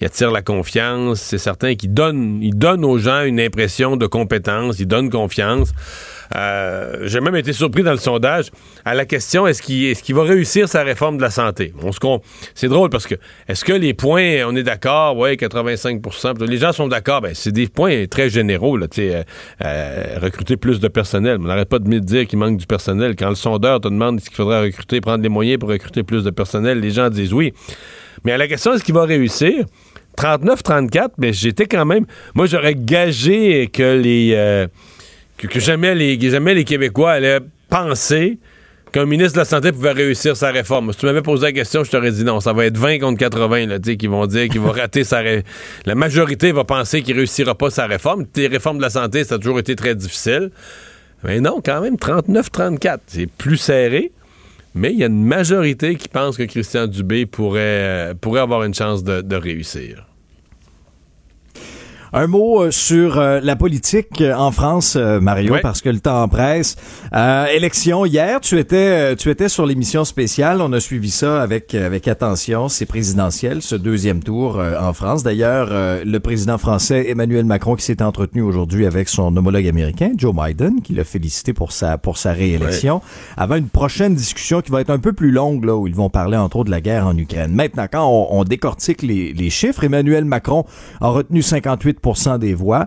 attire 0.04 0.30
la 0.30 0.42
confiance. 0.42 1.20
C'est 1.20 1.38
certain 1.38 1.74
qu'il 1.74 1.94
donne, 1.94 2.40
il 2.42 2.56
donne 2.56 2.84
aux 2.84 2.98
gens 2.98 3.22
une 3.22 3.40
impression 3.40 3.96
de 3.96 4.06
compétence. 4.06 4.78
Il 4.78 4.86
donne 4.86 5.10
confiance. 5.10 5.72
Euh, 6.34 7.02
j'ai 7.04 7.20
même 7.20 7.36
été 7.36 7.52
surpris 7.52 7.82
dans 7.82 7.92
le 7.92 7.98
sondage 7.98 8.50
à 8.84 8.94
la 8.94 9.04
question 9.04 9.46
est-ce 9.46 9.62
qu'il 9.62 9.84
est 9.84 10.12
va 10.12 10.22
réussir 10.22 10.68
sa 10.68 10.82
réforme 10.82 11.18
de 11.18 11.22
la 11.22 11.30
santé? 11.30 11.72
c'est 12.54 12.68
drôle 12.68 12.90
parce 12.90 13.06
que 13.06 13.14
est-ce 13.48 13.64
que 13.64 13.72
les 13.72 13.94
points, 13.94 14.44
on 14.46 14.56
est 14.56 14.62
d'accord, 14.62 15.16
ouais, 15.16 15.34
85% 15.34 16.44
les 16.44 16.58
gens 16.58 16.72
sont 16.72 16.88
d'accord, 16.88 17.20
ben, 17.20 17.32
c'est 17.34 17.52
des 17.52 17.68
points 17.68 18.06
très 18.06 18.28
généraux, 18.28 18.76
là, 18.76 18.86
euh, 18.98 19.22
euh, 19.64 20.18
recruter 20.20 20.56
plus 20.56 20.80
de 20.80 20.88
personnel. 20.88 21.38
On 21.40 21.44
n'arrête 21.44 21.68
pas 21.68 21.78
de 21.78 21.88
me 21.88 22.00
dire 22.00 22.26
qu'il 22.26 22.38
manque 22.38 22.56
du 22.56 22.66
personnel. 22.66 23.14
Quand 23.16 23.28
le 23.28 23.34
sondeur 23.34 23.80
te 23.80 23.88
demande 23.88 24.20
ce 24.20 24.26
qu'il 24.26 24.36
faudrait 24.36 24.62
recruter, 24.62 25.00
prendre 25.00 25.22
les 25.22 25.28
moyens 25.28 25.58
pour 25.58 25.68
recruter 25.68 26.02
plus 26.02 26.24
de 26.24 26.30
personnel, 26.30 26.80
les 26.80 26.90
gens 26.90 27.10
disent 27.10 27.32
oui. 27.32 27.52
Mais 28.24 28.32
à 28.32 28.38
la 28.38 28.48
question 28.48 28.74
est-ce 28.74 28.82
qu'il 28.84 28.94
va 28.94 29.04
réussir? 29.04 29.64
39-34, 30.16 31.10
mais 31.18 31.32
j'étais 31.32 31.66
quand 31.66 31.84
même. 31.84 32.06
Moi, 32.34 32.46
j'aurais 32.46 32.74
gagé 32.74 33.68
que 33.72 33.96
les 33.96 34.68
que, 35.36 35.60
jamais, 35.60 35.94
les, 35.94 36.18
jamais 36.30 36.54
les 36.54 36.64
Québécois 36.64 37.12
allaient 37.12 37.40
penser 37.68 38.38
qu'un 38.92 39.04
ministre 39.04 39.34
de 39.34 39.40
la 39.40 39.44
Santé 39.44 39.72
pouvait 39.72 39.92
réussir 39.92 40.36
sa 40.36 40.50
réforme. 40.50 40.92
Si 40.92 40.98
tu 40.98 41.06
m'avais 41.06 41.22
posé 41.22 41.46
la 41.46 41.52
question, 41.52 41.84
je 41.84 41.90
t'aurais 41.90 42.12
dit 42.12 42.24
non, 42.24 42.40
ça 42.40 42.52
va 42.52 42.64
être 42.66 42.78
20 42.78 43.00
contre 43.00 43.18
80, 43.18 43.66
là, 43.66 43.78
qui 43.78 44.06
vont 44.06 44.26
dire 44.26 44.48
qu'il 44.48 44.60
va 44.60 44.72
rater 44.80 45.04
sa 45.04 45.18
réforme. 45.18 45.44
La 45.84 45.94
majorité 45.94 46.52
va 46.52 46.64
penser 46.64 47.02
qu'il 47.02 47.16
réussira 47.16 47.54
pas 47.54 47.70
sa 47.70 47.86
réforme. 47.86 48.24
Les 48.36 48.46
réformes 48.46 48.78
de 48.78 48.82
la 48.82 48.90
santé, 48.90 49.24
ça 49.24 49.34
a 49.34 49.38
toujours 49.38 49.58
été 49.58 49.76
très 49.76 49.94
difficile. 49.94 50.50
Mais 51.24 51.40
non, 51.40 51.60
quand 51.64 51.80
même, 51.80 51.96
39-34. 51.96 52.98
C'est 53.06 53.26
plus 53.26 53.56
serré. 53.56 54.12
Mais 54.74 54.92
il 54.92 54.98
y 54.98 55.04
a 55.04 55.06
une 55.06 55.24
majorité 55.24 55.96
qui 55.96 56.08
pense 56.08 56.36
que 56.36 56.42
Christian 56.42 56.86
Dubé 56.86 57.24
pourrait, 57.24 57.60
euh, 57.62 58.14
pourrait 58.14 58.42
avoir 58.42 58.62
une 58.62 58.74
chance 58.74 59.02
de 59.02 59.36
réussir. 59.36 60.05
Un 62.18 62.28
mot 62.28 62.62
euh, 62.62 62.70
sur 62.70 63.18
euh, 63.18 63.40
la 63.42 63.56
politique 63.56 64.22
euh, 64.22 64.32
en 64.32 64.50
France, 64.50 64.96
Mario, 64.96 65.56
parce 65.60 65.82
que 65.82 65.90
le 65.90 66.00
temps 66.00 66.26
presse. 66.28 66.76
élection 67.54 68.06
hier, 68.06 68.40
tu 68.40 68.58
étais 68.58 69.14
tu 69.16 69.28
étais 69.28 69.50
sur 69.50 69.66
l'émission 69.66 70.06
spéciale. 70.06 70.62
On 70.62 70.72
a 70.72 70.80
suivi 70.80 71.10
ça 71.10 71.42
avec 71.42 71.74
avec 71.74 72.08
attention. 72.08 72.70
C'est 72.70 72.86
présidentiel, 72.86 73.60
ce 73.60 73.74
deuxième 73.74 74.22
tour 74.22 74.58
en 74.80 74.94
France. 74.94 75.24
D'ailleurs, 75.24 75.68
le 75.70 76.18
président 76.18 76.56
français 76.56 77.10
Emmanuel 77.10 77.44
Macron 77.44 77.74
qui 77.74 77.84
s'est 77.84 78.02
entretenu 78.02 78.40
aujourd'hui 78.40 78.86
avec 78.86 79.10
son 79.10 79.36
homologue 79.36 79.68
américain 79.68 80.12
Joe 80.16 80.34
Biden, 80.34 80.80
qui 80.80 80.94
l'a 80.94 81.04
félicité 81.04 81.52
pour 81.52 81.72
sa 81.72 81.98
pour 81.98 82.16
sa 82.16 82.32
réélection, 82.32 83.02
avant 83.36 83.56
une 83.56 83.68
prochaine 83.68 84.14
discussion 84.14 84.62
qui 84.62 84.70
va 84.70 84.80
être 84.80 84.90
un 84.90 84.98
peu 84.98 85.12
plus 85.12 85.32
longue 85.32 85.66
là 85.66 85.76
où 85.76 85.86
ils 85.86 85.94
vont 85.94 86.08
parler 86.08 86.38
entre 86.38 86.56
autres 86.56 86.66
de 86.66 86.70
la 86.70 86.80
guerre 86.80 87.06
en 87.06 87.16
Ukraine. 87.16 87.52
Maintenant, 87.52 87.86
quand 87.90 88.08
on, 88.08 88.40
on 88.40 88.44
décortique 88.44 89.02
les, 89.02 89.34
les 89.34 89.50
chiffres, 89.50 89.84
Emmanuel 89.84 90.24
Macron 90.24 90.64
a 91.02 91.08
retenu 91.08 91.42
58 91.42 92.00
des 92.38 92.54
voix, 92.54 92.86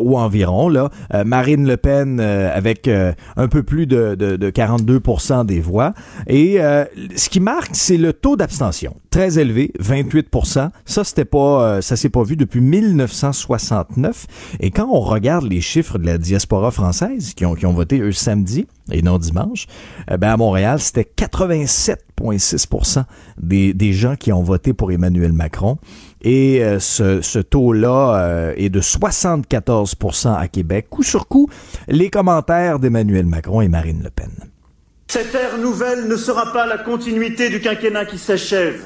ou 0.00 0.18
environ. 0.18 0.68
Là. 0.68 0.90
Euh, 1.14 1.24
Marine 1.24 1.66
Le 1.66 1.76
Pen 1.76 2.18
euh, 2.20 2.50
avec 2.54 2.88
euh, 2.88 3.12
un 3.36 3.48
peu 3.48 3.62
plus 3.62 3.86
de, 3.86 4.14
de, 4.14 4.50
42% 4.50 5.46
des 5.46 5.60
voix. 5.60 5.94
Et 6.26 6.58
ce 7.16 7.28
qui 7.28 7.40
marque, 7.40 7.70
c'est 7.72 7.96
le 7.96 8.12
taux 8.12 8.36
d'abstention. 8.36 8.94
Très 9.10 9.38
élevé, 9.38 9.72
28 9.78 10.28
Ça, 10.84 11.04
c'était 11.04 11.24
pas, 11.24 11.80
ça 11.82 11.96
s'est 11.96 12.08
pas 12.08 12.22
vu 12.22 12.36
depuis 12.36 12.60
1969. 12.60 14.26
Et 14.60 14.70
quand 14.70 14.88
on 14.90 15.00
regarde 15.00 15.44
les 15.44 15.60
chiffres 15.60 15.98
de 15.98 16.06
la 16.06 16.18
diaspora 16.18 16.70
française 16.70 17.34
qui 17.34 17.44
ont, 17.46 17.54
qui 17.54 17.66
ont 17.66 17.72
voté 17.72 18.00
eux 18.00 18.12
samedi 18.12 18.66
et 18.90 19.02
non 19.02 19.18
dimanche, 19.18 19.66
ben 20.08 20.30
à 20.30 20.36
Montréal, 20.36 20.80
c'était 20.80 21.04
87 21.04 22.09
47,6 22.20 23.04
des, 23.38 23.74
des 23.74 23.92
gens 23.92 24.16
qui 24.16 24.32
ont 24.32 24.42
voté 24.42 24.72
pour 24.72 24.92
Emmanuel 24.92 25.32
Macron. 25.32 25.78
Et 26.22 26.62
euh, 26.62 26.78
ce, 26.78 27.22
ce 27.22 27.38
taux-là 27.38 28.16
euh, 28.16 28.54
est 28.56 28.68
de 28.68 28.80
74% 28.80 30.36
à 30.36 30.48
Québec. 30.48 30.86
Coup 30.90 31.02
sur 31.02 31.26
coup, 31.26 31.48
les 31.88 32.10
commentaires 32.10 32.78
d'Emmanuel 32.78 33.26
Macron 33.26 33.60
et 33.60 33.68
Marine 33.68 34.02
Le 34.02 34.10
Pen. 34.10 34.30
Cette 35.08 35.34
ère 35.34 35.58
nouvelle 35.58 36.06
ne 36.06 36.16
sera 36.16 36.52
pas 36.52 36.66
la 36.66 36.78
continuité 36.78 37.48
du 37.48 37.60
quinquennat 37.60 38.04
qui 38.04 38.18
s'achève, 38.18 38.80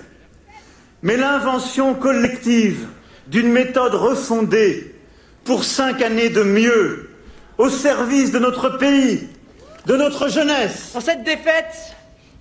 mais 1.02 1.16
l'invention 1.16 1.94
collective 1.94 2.86
d'une 3.26 3.52
méthode 3.52 3.94
refondée 3.94 4.94
pour 5.44 5.64
cinq 5.64 6.00
années 6.00 6.30
de 6.30 6.42
mieux, 6.42 7.10
au 7.58 7.68
service 7.68 8.32
de 8.32 8.38
notre 8.38 8.78
pays, 8.78 9.28
de 9.86 9.96
notre 9.96 10.28
jeunesse. 10.28 10.92
En 10.94 11.00
cette 11.00 11.24
défaite, 11.24 11.94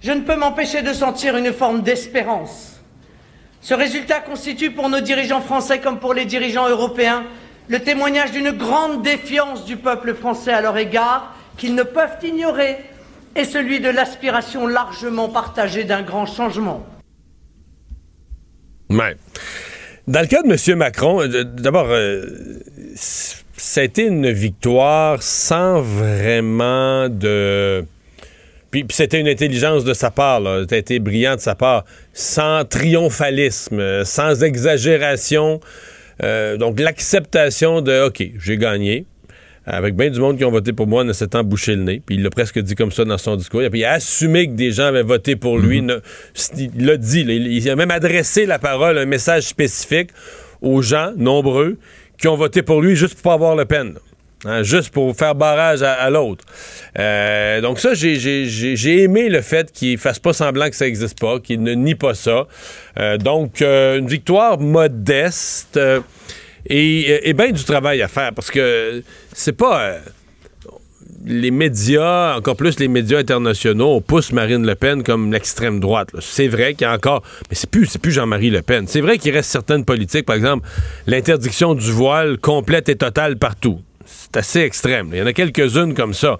je 0.03 0.11
ne 0.11 0.21
peux 0.21 0.35
m'empêcher 0.35 0.81
de 0.81 0.91
sentir 0.93 1.37
une 1.37 1.53
forme 1.53 1.81
d'espérance. 1.81 2.81
Ce 3.61 3.73
résultat 3.73 4.19
constitue 4.19 4.71
pour 4.71 4.89
nos 4.89 4.99
dirigeants 4.99 5.41
français 5.41 5.79
comme 5.79 5.99
pour 5.99 6.13
les 6.13 6.25
dirigeants 6.25 6.67
européens 6.67 7.23
le 7.69 7.79
témoignage 7.79 8.31
d'une 8.31 8.51
grande 8.51 9.01
défiance 9.01 9.63
du 9.63 9.77
peuple 9.77 10.13
français 10.13 10.51
à 10.51 10.61
leur 10.61 10.77
égard 10.77 11.33
qu'ils 11.57 11.75
ne 11.75 11.83
peuvent 11.83 12.17
ignorer 12.21 12.77
et 13.37 13.45
celui 13.45 13.79
de 13.79 13.89
l'aspiration 13.89 14.67
largement 14.67 15.29
partagée 15.29 15.85
d'un 15.85 16.01
grand 16.01 16.25
changement. 16.25 16.85
Ouais. 18.89 19.15
Dans 20.07 20.19
le 20.19 20.27
cas 20.27 20.43
de 20.43 20.51
M. 20.51 20.77
Macron, 20.77 21.21
euh, 21.21 21.43
d'abord, 21.45 21.87
euh, 21.89 22.25
ça 22.95 23.79
a 23.79 23.83
été 23.85 24.03
une 24.03 24.29
victoire 24.29 25.23
sans 25.23 25.79
vraiment 25.79 27.07
de 27.07 27.85
puis, 28.81 28.85
c'était 28.89 29.19
une 29.19 29.27
intelligence 29.27 29.83
de 29.83 29.93
sa 29.93 30.09
part, 30.09 30.41
été 30.71 30.97
brillant 30.97 31.35
de 31.35 31.41
sa 31.41 31.53
part, 31.53 31.85
sans 32.11 32.65
triomphalisme, 32.65 33.79
euh, 33.79 34.03
sans 34.03 34.43
exagération. 34.43 35.59
Euh, 36.23 36.57
donc, 36.57 36.79
l'acceptation 36.79 37.81
de 37.81 38.07
OK, 38.07 38.23
j'ai 38.39 38.57
gagné. 38.57 39.05
Avec 39.65 39.95
bien 39.95 40.09
du 40.09 40.19
monde 40.19 40.37
qui 40.37 40.43
ont 40.43 40.51
voté 40.51 40.73
pour 40.73 40.87
moi 40.87 41.05
en 41.05 41.13
s'étant 41.13 41.43
bouché 41.43 41.75
le 41.75 41.83
nez. 41.83 42.01
Puis 42.05 42.15
il 42.15 42.23
l'a 42.23 42.29
presque 42.29 42.59
dit 42.59 42.75
comme 42.75 42.91
ça 42.91 43.05
dans 43.05 43.17
son 43.17 43.37
discours. 43.37 43.61
Puis 43.71 43.79
il 43.79 43.85
a 43.85 43.93
assumé 43.93 44.47
que 44.47 44.53
des 44.53 44.71
gens 44.71 44.87
avaient 44.87 45.03
voté 45.03 45.37
pour 45.37 45.57
lui. 45.57 45.81
Mhm. 45.81 46.01
Il 46.57 46.85
l'a 46.85 46.97
dit. 46.97 47.21
il 47.21 47.69
a 47.69 47.75
même 47.77 47.91
adressé 47.91 48.45
la 48.45 48.59
parole, 48.59 48.97
un 48.97 49.05
message 49.05 49.43
spécifique 49.43 50.09
aux 50.61 50.81
gens 50.81 51.13
nombreux 51.15 51.77
qui 52.17 52.27
ont 52.27 52.35
voté 52.35 52.61
pour 52.61 52.81
lui 52.81 52.97
juste 52.97 53.13
pour 53.13 53.23
pas 53.23 53.33
avoir 53.35 53.55
le 53.55 53.63
peine. 53.63 53.93
Hein, 54.45 54.61
juste 54.63 54.89
pour 54.89 55.15
faire 55.15 55.35
barrage 55.35 55.83
à, 55.83 56.09
l'autre. 56.09 56.43
Euh, 56.99 57.61
donc 57.61 57.79
ça, 57.79 57.93
j'ai 57.93 59.01
aimé 59.01 59.29
le 59.29 59.41
fait 59.41 59.71
qu'il 59.71 59.97
fasse 59.97 60.19
pas 60.19 60.33
semblant 60.33 60.69
que 60.69 60.75
ça 60.75 60.85
n'existe 60.85 61.19
pas, 61.19 61.39
qu'il 61.39 61.63
ne 61.63 61.73
nie 61.73 61.95
pas 61.95 62.13
ça. 62.13 62.47
Euh, 62.99 63.17
donc, 63.17 63.61
euh, 63.61 63.99
une 63.99 64.07
victoire 64.07 64.59
modeste 64.59 65.79
et, 66.65 67.33
bien 67.33 67.51
du 67.51 67.63
travail 67.63 68.01
à 68.01 68.07
faire 68.07 68.33
parce 68.33 68.51
que 68.51 69.01
c'est 69.31 69.53
pas 69.53 69.97
les 71.25 71.51
médias, 71.51 72.35
encore 72.35 72.57
plus 72.57 72.77
les 72.79 72.89
médias 72.89 73.19
internationaux, 73.19 74.01
poussent 74.01 74.33
Marine 74.33 74.67
Le 74.67 74.75
Pen 74.75 75.03
comme 75.03 75.31
l'extrême 75.31 75.79
droite. 75.79 76.09
C'est 76.19 76.49
vrai 76.49 76.73
qu'il 76.73 76.81
y 76.81 76.89
a 76.89 76.93
encore, 76.93 77.23
mais 77.49 77.55
c'est 77.55 77.69
plus, 77.69 77.97
plus 77.97 78.11
Jean-Marie 78.11 78.49
Le 78.49 78.61
Pen. 78.61 78.87
C'est 78.87 78.99
vrai 78.99 79.17
qu'il 79.17 79.31
reste 79.33 79.49
certaines 79.49 79.85
politiques, 79.85 80.25
par 80.25 80.35
exemple 80.35 80.67
l'interdiction 81.07 81.75
du 81.75 81.91
voile 81.91 82.37
complète 82.37 82.89
et 82.89 82.97
totale 82.97 83.37
partout 83.37 83.79
c'est 84.33 84.39
assez 84.39 84.59
extrême. 84.61 85.09
Il 85.13 85.19
y 85.19 85.21
en 85.21 85.25
a 85.27 85.33
quelques-unes 85.33 85.93
comme 85.93 86.13
ça. 86.13 86.39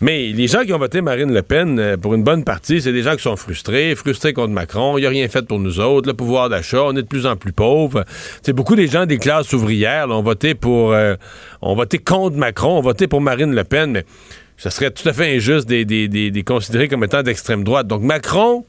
Mais 0.00 0.32
les 0.32 0.48
gens 0.48 0.64
qui 0.64 0.72
ont 0.72 0.78
voté 0.78 1.02
Marine 1.02 1.32
Le 1.32 1.42
Pen, 1.42 1.78
euh, 1.78 1.96
pour 1.98 2.14
une 2.14 2.24
bonne 2.24 2.42
partie, 2.42 2.80
c'est 2.80 2.92
des 2.92 3.02
gens 3.02 3.14
qui 3.16 3.22
sont 3.22 3.36
frustrés, 3.36 3.94
frustrés 3.94 4.32
contre 4.32 4.52
Macron. 4.52 4.96
Il 4.96 5.02
n'y 5.02 5.06
a 5.06 5.10
rien 5.10 5.28
fait 5.28 5.46
pour 5.46 5.58
nous 5.58 5.78
autres. 5.78 6.08
Le 6.08 6.14
pouvoir 6.14 6.48
d'achat, 6.48 6.82
on 6.84 6.92
est 6.92 7.02
de 7.02 7.06
plus 7.06 7.26
en 7.26 7.36
plus 7.36 7.52
pauvres. 7.52 8.04
C'est 8.42 8.54
beaucoup 8.54 8.76
des 8.76 8.88
gens 8.88 9.04
des 9.04 9.18
classes 9.18 9.52
ouvrières 9.52 10.08
ont 10.08 10.22
voté 10.22 10.54
pour, 10.54 10.92
euh, 10.92 11.16
ont 11.60 11.74
voté 11.74 11.98
contre 11.98 12.36
Macron, 12.36 12.78
ont 12.78 12.82
voté 12.82 13.06
pour 13.08 13.20
Marine 13.20 13.54
Le 13.54 13.64
Pen, 13.64 13.92
mais 13.92 14.06
ce 14.56 14.70
serait 14.70 14.90
tout 14.90 15.06
à 15.06 15.12
fait 15.12 15.36
injuste 15.36 15.68
de 15.68 15.84
les 15.84 16.44
considérer 16.44 16.88
comme 16.88 17.04
étant 17.04 17.22
d'extrême 17.22 17.62
droite. 17.62 17.86
Donc 17.86 18.02
Macron, 18.02 18.64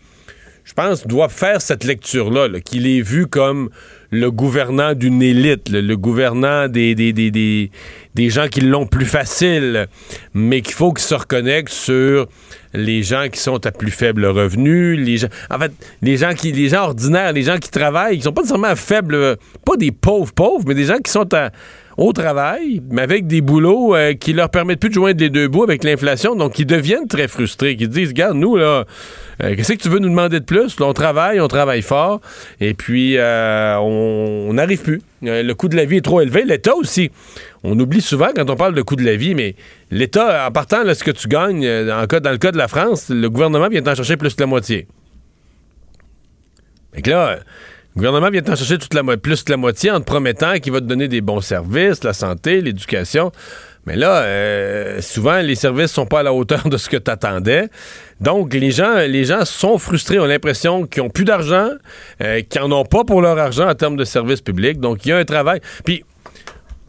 je 0.64 0.74
pense, 0.74 1.08
doit 1.08 1.30
faire 1.30 1.62
cette 1.62 1.84
lecture-là, 1.84 2.48
-là, 2.48 2.62
qu'il 2.62 2.88
est 2.88 3.02
vu 3.02 3.28
comme 3.28 3.70
le 4.12 4.30
gouvernant 4.30 4.94
d'une 4.94 5.22
élite, 5.22 5.70
le, 5.70 5.96
gouvernant 5.96 6.68
des, 6.68 6.96
des, 6.96 7.14
des, 7.14 7.72
des, 8.14 8.30
gens 8.30 8.48
qui 8.50 8.62
l'ont 8.62 8.86
plus 8.86 9.06
facile, 9.06 9.88
mais 10.34 10.62
qu'il 10.62 10.76
faut 10.76 10.92
qu'il 10.92 11.06
se 11.06 11.16
reconnecte 11.16 11.70
sur 11.70 12.28
les 12.74 13.04
gens 13.04 13.28
qui 13.32 13.40
sont 13.40 13.66
à 13.66 13.72
plus 13.72 13.92
faible 13.92 14.26
revenu, 14.26 14.96
les 14.98 15.18
gens, 15.18 15.30
en 15.50 15.60
fait, 15.60 15.72
les 16.02 16.18
gens 16.18 16.34
qui, 16.34 16.52
les 16.52 16.70
gens 16.70 16.84
ordinaires, 16.84 17.32
les 17.32 17.44
gens 17.44 17.58
qui 17.58 17.72
travaillent, 17.72 18.18
qui 18.18 18.24
sont 18.24 18.34
pas 18.34 18.42
nécessairement 18.42 18.68
à 18.68 18.76
faible, 18.76 19.38
pas 19.66 19.78
des 19.78 19.92
pauvres 19.92 20.34
pauvres, 20.34 20.66
mais 20.68 20.76
des 20.76 20.86
gens 20.86 20.98
qui 20.98 21.12
sont 21.12 21.34
à, 21.34 21.52
au 22.02 22.14
travail, 22.14 22.82
mais 22.90 23.04
avec 23.04 23.28
des 23.28 23.42
boulots 23.42 23.96
euh, 23.96 24.14
qui 24.14 24.34
leur 24.34 24.50
permettent 24.50 24.80
plus 24.80 24.90
de 24.90 24.96
joindre 24.96 25.20
les 25.20 25.30
deux 25.30 25.48
bouts 25.48 25.64
avec 25.64 25.84
l'inflation, 25.84 26.36
donc 26.36 26.58
ils 26.58 26.66
deviennent 26.66 27.08
très 27.08 27.28
frustrés, 27.28 27.76
qui 27.76 27.88
disent, 27.88 28.10
regarde, 28.10 28.38
nous, 28.38 28.56
là, 28.56 28.86
euh, 29.44 29.56
qu'est-ce 29.56 29.74
que 29.74 29.78
tu 29.78 29.90
veux 29.90 30.00
nous 30.00 30.10
demander 30.10 30.40
de 30.40 30.46
plus? 30.46 30.76
on 30.80 30.94
travaille, 30.94 31.40
on 31.40 31.48
travaille 31.48 31.84
fort, 31.84 32.20
et 32.60 32.74
puis 32.74 33.18
euh, 33.18 33.78
on 33.78 34.52
n'arrive 34.54 34.82
plus. 34.82 35.02
le 35.22 35.54
coût 35.54 35.68
de 35.68 35.76
la 35.76 35.86
vie 35.86 35.98
est 35.98 36.02
trop 36.02 36.22
élevé. 36.22 36.44
L'État 36.44 36.76
aussi. 36.76 37.12
On 37.64 37.80
oublie 37.80 38.02
souvent 38.02 38.30
quand 38.36 38.50
on 38.50 38.56
parle 38.56 38.74
de 38.74 38.82
coût 38.82 38.96
de 38.96 39.06
la 39.06 39.16
vie, 39.16 39.36
mais 39.36 39.56
l'État, 39.92 40.48
en 40.48 40.52
partant 40.52 40.84
de 40.84 40.96
ce 40.96 41.04
que 41.04 41.12
tu 41.12 41.28
gagnes, 41.28 41.62
dans 41.86 42.02
le 42.02 42.38
cas 42.38 42.52
de 42.52 42.58
la 42.58 42.68
France, 42.68 43.10
le 43.10 43.30
gouvernement 43.30 43.70
vient 43.70 43.84
t'en 43.84 43.94
chercher 43.94 44.18
plus 44.18 44.34
que 44.34 44.42
la 44.42 44.48
moitié. 44.48 44.88
Fait 46.96 47.04
que 47.04 47.12
là, 47.12 47.40
le 47.96 48.00
gouvernement 48.00 48.30
vient 48.30 48.42
t'en 48.42 48.56
chercher 48.56 48.78
toute 48.78 48.94
la, 48.94 49.04
plus 49.18 49.44
que 49.44 49.52
la 49.52 49.58
moitié 49.58 49.92
en 49.92 50.00
te 50.00 50.06
promettant 50.06 50.58
qu'il 50.60 50.72
va 50.72 50.80
te 50.80 50.86
donner 50.86 51.10
des 51.10 51.20
bons 51.20 51.42
services, 51.42 52.04
la 52.04 52.14
santé, 52.14 52.62
l'éducation. 52.62 53.32
Mais 53.86 53.96
là, 53.98 54.22
euh, 54.22 55.02
souvent, 55.02 55.42
les 55.42 55.56
services 55.56 55.92
sont 55.92 56.06
pas 56.06 56.20
à 56.20 56.24
la 56.24 56.34
hauteur 56.34 56.70
de 56.70 56.78
ce 56.78 56.88
que 56.88 56.98
tu 56.98 57.12
attendais. 57.12 57.68
Donc, 58.22 58.54
les 58.54 58.72
gens, 58.72 58.96
les 59.00 59.26
gens 59.26 59.44
sont 59.44 59.78
frustrés, 59.78 60.20
ont 60.20 60.26
l'impression 60.26 60.86
qu'ils 60.86 61.02
ont 61.02 61.10
plus 61.10 61.26
d'argent, 61.26 61.70
euh, 62.22 62.42
qu'ils 62.42 62.62
n'en 62.62 62.72
ont 62.82 62.86
pas 62.86 63.04
pour 63.04 63.22
leur 63.22 63.38
argent 63.38 63.68
en 63.68 63.76
termes 63.76 63.98
de 63.98 64.06
services 64.06 64.42
publics. 64.42 64.80
Donc, 64.80 65.06
il 65.06 65.10
y 65.10 65.12
a 65.12 65.18
un 65.18 65.26
travail. 65.26 65.60
Puis, 65.84 66.06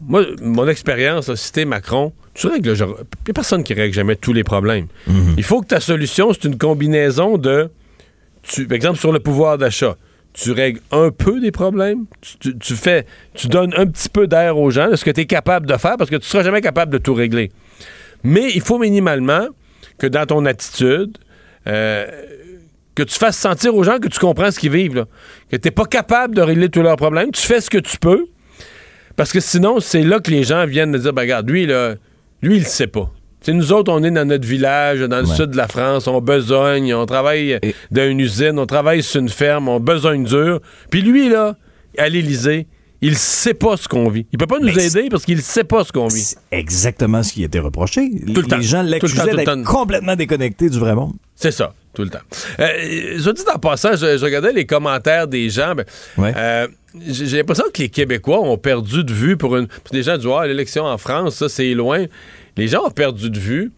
moi, 0.07 0.23
mon 0.41 0.67
expérience, 0.69 1.33
c'était 1.35 1.65
Macron, 1.65 2.13
tu 2.33 2.47
règles, 2.47 2.75
il 2.77 2.85
n'y 2.85 2.91
a 3.31 3.33
personne 3.33 3.63
qui 3.63 3.73
règle 3.73 3.93
jamais 3.93 4.15
tous 4.15 4.33
les 4.33 4.43
problèmes. 4.43 4.87
Mm-hmm. 5.09 5.33
Il 5.37 5.43
faut 5.43 5.61
que 5.61 5.67
ta 5.67 5.79
solution, 5.79 6.31
c'est 6.31 6.45
une 6.45 6.57
combinaison 6.57 7.37
de, 7.37 7.69
tu, 8.43 8.67
par 8.67 8.75
exemple, 8.75 8.99
sur 8.99 9.11
le 9.11 9.19
pouvoir 9.19 9.57
d'achat 9.57 9.97
tu 10.33 10.51
règles 10.51 10.79
un 10.91 11.11
peu 11.11 11.39
des 11.39 11.51
problèmes, 11.51 12.05
tu, 12.39 12.75
fais, 12.75 13.05
tu 13.35 13.47
donnes 13.47 13.73
un 13.77 13.85
petit 13.85 14.09
peu 14.09 14.27
d'air 14.27 14.57
aux 14.57 14.71
gens, 14.71 14.95
ce 14.95 15.05
que 15.05 15.11
tu 15.11 15.21
es 15.21 15.25
capable 15.25 15.67
de 15.67 15.77
faire, 15.77 15.95
parce 15.97 16.09
que 16.09 16.15
tu 16.15 16.27
seras 16.27 16.43
jamais 16.43 16.61
capable 16.61 16.91
de 16.91 16.97
tout 16.97 17.13
régler. 17.13 17.51
Mais 18.23 18.51
il 18.53 18.61
faut 18.61 18.79
minimalement 18.79 19.47
que 19.99 20.07
dans 20.07 20.25
ton 20.25 20.45
attitude, 20.45 21.17
euh, 21.67 22.07
que 22.95 23.03
tu 23.03 23.15
fasses 23.15 23.37
sentir 23.37 23.75
aux 23.75 23.83
gens 23.83 23.99
que 23.99 24.07
tu 24.07 24.19
comprends 24.19 24.49
ce 24.49 24.59
qu'ils 24.59 24.71
vivent, 24.71 25.05
que 25.51 25.55
tu 25.55 25.67
n'es 25.67 25.71
pas 25.71 25.85
capable 25.85 26.35
de 26.35 26.41
régler 26.41 26.69
tous 26.69 26.81
leurs 26.81 26.97
problèmes, 26.97 27.31
tu 27.31 27.41
fais 27.41 27.61
ce 27.61 27.69
que 27.69 27.77
tu 27.77 27.97
peux, 27.97 28.25
parce 29.15 29.31
que 29.31 29.39
sinon, 29.39 29.79
c'est 29.79 30.03
là 30.03 30.19
que 30.19 30.31
les 30.31 30.43
gens 30.43 30.65
viennent 30.65 30.91
de 30.91 30.97
dire, 30.97 31.13
ben, 31.13 31.21
regarde, 31.21 31.47
lui, 31.47 31.67
là, 31.67 31.95
lui, 32.41 32.57
il 32.57 32.63
ne 32.63 32.67
sait 32.67 32.87
pas 32.87 33.11
nous 33.51 33.71
autres, 33.71 33.91
on 33.91 34.03
est 34.03 34.11
dans 34.11 34.27
notre 34.27 34.47
village, 34.47 35.01
dans 35.01 35.19
le 35.19 35.25
sud 35.25 35.51
de 35.51 35.57
la 35.57 35.67
France, 35.67 36.07
on 36.07 36.21
besogne, 36.21 36.93
on 36.93 37.05
travaille 37.05 37.59
dans 37.91 38.09
une 38.09 38.19
usine, 38.19 38.57
on 38.57 38.65
travaille 38.65 39.03
sur 39.03 39.21
une 39.21 39.29
ferme, 39.29 39.67
on 39.67 39.79
besogne 39.79 40.23
dur. 40.23 40.59
Puis 40.89 41.01
lui, 41.01 41.29
là, 41.29 41.55
à 41.97 42.09
l'Élysée, 42.09 42.67
il 43.03 43.17
sait 43.17 43.53
pas 43.53 43.75
ce 43.75 43.89
qu'on 43.89 44.09
vit. 44.09 44.25
Il 44.31 44.37
peut 44.37 44.47
pas 44.47 44.59
nous 44.59 44.79
aider 44.79 45.09
parce 45.09 45.25
qu'il 45.25 45.41
sait 45.41 45.65
pas 45.65 45.83
ce 45.83 45.91
qu'on 45.91 46.07
vit. 46.07 46.21
C'est 46.21 46.37
exactement 46.51 47.21
ce 47.21 47.33
qui 47.33 47.43
a 47.43 47.47
été 47.47 47.59
reproché. 47.59 48.09
Tout 48.33 48.41
le 48.41 48.57
les 48.57 48.63
gens 48.63 48.81
l'accusaient 48.81 49.35
d'être 49.35 49.63
complètement 49.63 50.15
déconnecté 50.15 50.69
du 50.69 50.79
vrai 50.79 50.95
monde. 50.95 51.13
C'est 51.35 51.51
ça, 51.51 51.73
tout 51.93 52.03
le 52.03 52.09
temps. 52.09 52.19
Euh, 52.61 53.17
je 53.17 53.29
dis 53.29 53.41
en 53.53 53.59
passant, 53.59 53.97
je, 53.97 54.23
regardais 54.23 54.53
les 54.53 54.65
commentaires 54.65 55.27
des 55.27 55.49
gens. 55.49 55.75
Ben, 55.75 56.33
euh, 56.37 56.67
j'ai 57.05 57.37
l'impression 57.37 57.65
que 57.73 57.81
les 57.81 57.89
Québécois 57.89 58.39
ont 58.39 58.57
perdu 58.57 59.03
de 59.03 59.11
vue 59.11 59.35
pour 59.35 59.57
une. 59.57 59.67
Des 59.91 60.03
gens 60.03 60.15
disent 60.15 60.29
ah, 60.33 60.47
l'élection 60.47 60.85
en 60.85 60.97
France, 60.97 61.35
ça 61.35 61.49
c'est 61.49 61.73
loin 61.73 62.05
les 62.57 62.67
gens 62.67 62.85
ont 62.85 62.91
perdu 62.91 63.29
de 63.29 63.39
vue 63.39 63.71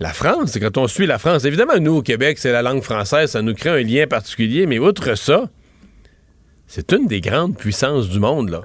la 0.00 0.12
France. 0.12 0.50
C'est 0.52 0.60
quand 0.60 0.76
on 0.78 0.88
suit 0.88 1.06
la 1.06 1.18
France. 1.18 1.44
Évidemment, 1.44 1.78
nous, 1.80 1.96
au 1.96 2.02
Québec, 2.02 2.38
c'est 2.38 2.52
la 2.52 2.62
langue 2.62 2.82
française, 2.82 3.30
ça 3.30 3.42
nous 3.42 3.54
crée 3.54 3.70
un 3.70 3.82
lien 3.82 4.06
particulier, 4.06 4.66
mais 4.66 4.78
outre 4.78 5.14
ça, 5.16 5.48
c'est 6.66 6.92
une 6.92 7.06
des 7.06 7.20
grandes 7.20 7.56
puissances 7.56 8.08
du 8.08 8.18
monde. 8.18 8.62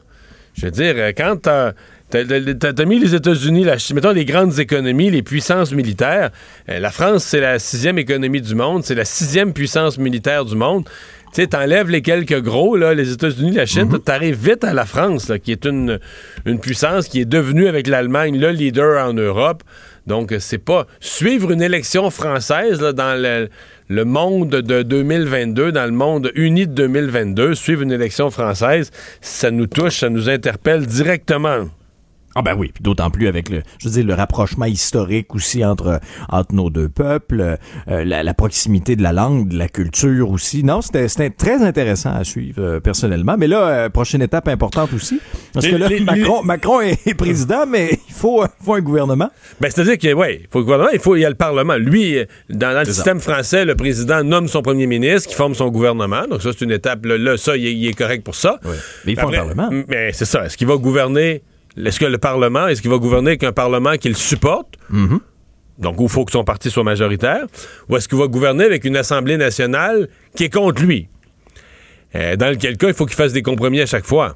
Je 0.54 0.66
veux 0.66 0.72
dire, 0.72 0.96
euh, 0.98 1.12
quand 1.16 1.38
t'as 1.44 1.74
as, 2.14 2.86
mis 2.86 3.00
les 3.00 3.14
États-Unis, 3.14 3.66
mettons 3.94 4.12
les 4.12 4.26
grandes 4.26 4.58
économies, 4.60 5.12
les 5.12 5.22
puissances 5.22 5.74
militaires. 5.74 6.32
Euh, 6.70 6.80
la 6.80 6.90
France, 6.90 7.26
c'est 7.26 7.42
la 7.42 7.60
sixième 7.60 7.98
économie 7.98 8.42
du 8.42 8.56
monde, 8.56 8.84
c'est 8.84 8.96
la 8.96 9.06
sixième 9.06 9.54
puissance 9.54 9.98
militaire 9.98 10.46
du 10.46 10.56
monde 10.56 10.90
tu 11.34 11.42
sais, 11.42 11.48
t'enlèves 11.48 11.90
les 11.90 12.02
quelques 12.02 12.42
gros, 12.42 12.76
là, 12.76 12.94
les 12.94 13.12
États-Unis, 13.12 13.52
la 13.52 13.66
Chine, 13.66 13.90
tu 13.90 13.96
mhm. 13.96 14.02
t'arrives 14.02 14.50
vite 14.50 14.64
à 14.64 14.74
la 14.74 14.86
France, 14.86 15.32
qui 15.44 15.52
est 15.52 15.66
une, 15.66 16.00
une 16.46 16.60
puissance 16.60 17.08
qui 17.08 17.22
est 17.22 17.26
devenue 17.26 17.68
avec 17.68 17.88
l'Allemagne 17.88 18.40
le 18.40 18.50
leader 18.52 19.06
en 19.06 19.14
Europe. 19.14 19.64
Donc, 20.08 20.34
c'est 20.40 20.58
pas 20.58 20.88
suivre 21.02 21.52
une 21.52 21.62
élection 21.62 22.10
française 22.10 22.80
dans 22.80 23.50
le 23.90 24.06
monde 24.06 24.50
de 24.50 24.82
2022, 24.82 25.74
dans 25.74 25.86
le 25.86 25.92
monde 25.92 26.32
uni 26.36 26.66
de 26.66 26.74
2022, 26.74 27.56
suivre 27.56 27.82
une 27.82 27.92
élection 27.92 28.32
française, 28.32 28.92
ça 29.20 29.52
nous 29.52 29.68
touche, 29.68 30.00
ça 30.00 30.10
nous 30.10 30.30
interpelle 30.30 30.86
directement. 30.86 31.68
Ah 32.40 32.44
ben 32.44 32.54
oui, 32.56 32.72
d'autant 32.82 33.10
plus 33.10 33.28
avec 33.28 33.50
le, 33.50 33.64
je 33.80 33.88
veux 33.88 33.94
dire, 33.96 34.06
le 34.06 34.14
rapprochement 34.14 34.68
historique 34.68 35.34
aussi 35.34 35.66
entre, 35.66 36.00
entre 36.30 36.54
nos 36.54 36.70
deux 36.70 36.88
peuples, 36.88 37.58
euh, 37.88 38.04
la, 38.04 38.34
proximité 38.36 38.96
de 38.96 39.02
la 39.02 39.12
langue, 39.12 39.48
de 39.48 39.58
la 39.58 39.68
culture 39.68 40.30
aussi. 40.30 40.64
Non, 40.64 40.82
c'était 40.82 41.32
très 41.32 41.64
intéressant 41.64 42.14
à 42.14 42.24
suivre 42.24 42.62
euh, 42.62 42.80
personnellement. 42.80 43.38
Mais 43.40 43.48
là, 43.48 43.68
euh, 43.68 43.90
prochaine 43.90 44.22
étape 44.22 44.50
importante 44.50 44.94
aussi, 44.94 45.20
parce 45.52 45.66
que 45.66 45.76
là, 45.76 45.90
Macron, 46.02 46.44
Macron 46.44 46.82
est, 46.82 47.16
président, 47.16 47.66
mais 47.68 48.00
il 48.08 48.14
faut, 48.14 48.46
faut 48.64 48.76
un 48.76 48.82
gouvernement. 48.82 49.32
Ben 49.60 49.72
c'est-à-dire 49.72 49.98
qu'il 49.98 50.14
ouais, 50.14 50.44
faut 50.52 50.60
le 50.60 50.66
gouvernement, 50.66 50.92
il 50.94 51.00
faut 51.00 51.16
il 51.16 51.22
y 51.22 51.26
a 51.26 51.30
le 51.30 51.36
Parlement. 51.36 51.76
Lui, 51.78 52.18
dans, 52.52 52.78
le 52.78 52.86
système 52.86 53.20
français, 53.20 53.66
le 53.66 53.74
président 53.74 54.24
nomme 54.24 54.48
son 54.48 54.62
premier 54.62 54.86
ministre, 54.86 55.28
qui 55.28 55.36
forme 55.36 55.56
son 55.56 55.70
gouvernement. 55.70 56.28
Donc 56.30 56.44
ça, 56.44 56.52
c'est 56.52 56.64
une 56.64 56.72
étape. 56.72 57.04
Là, 57.04 57.36
ça, 57.38 57.58
il 57.58 57.88
est, 57.88 57.94
correct 57.94 58.24
pour 58.24 58.36
ça. 58.36 58.60
Mais 59.06 59.14
il 59.14 59.20
faut 59.20 59.30
un 59.30 59.32
Parlement. 59.32 59.72
Mais 59.88 60.14
c'est 60.14 60.26
ça. 60.26 60.46
Est-ce 60.46 60.56
qu'il 60.56 60.68
va 60.68 60.78
gouverner 60.78 61.42
est-ce 61.86 62.00
que 62.00 62.06
le 62.06 62.18
Parlement, 62.18 62.68
est-ce 62.68 62.82
qu'il 62.82 62.92
va 62.92 62.98
gouverner 62.98 63.32
avec 63.32 63.44
un 63.44 63.52
Parlement 63.52 63.98
qu'il 63.98 64.16
supporte? 64.16 64.76
Mm-hmm. 64.92 65.20
Donc, 65.80 65.96
il 66.00 66.10
faut 66.10 66.26
que 66.26 66.32
son 66.32 66.44
parti 66.44 66.72
soit 66.72 66.84
majoritaire? 66.84 67.46
Ou 67.90 67.98
est-ce 67.98 68.08
qu'il 68.08 68.18
va 68.18 68.28
gouverner 68.28 68.64
avec 68.64 68.84
une 68.84 68.98
Assemblée 68.98 69.38
nationale 69.38 70.08
qui 70.36 70.46
est 70.46 70.54
contre 70.54 70.82
lui? 70.82 71.08
Euh, 72.16 72.36
dans 72.36 72.50
lequel 72.50 72.78
cas, 72.78 72.88
il 72.88 72.94
faut 72.94 73.06
qu'il 73.06 73.16
fasse 73.16 73.34
des 73.34 73.44
compromis 73.44 73.82
à 73.82 73.86
chaque 73.86 74.06
fois. 74.06 74.36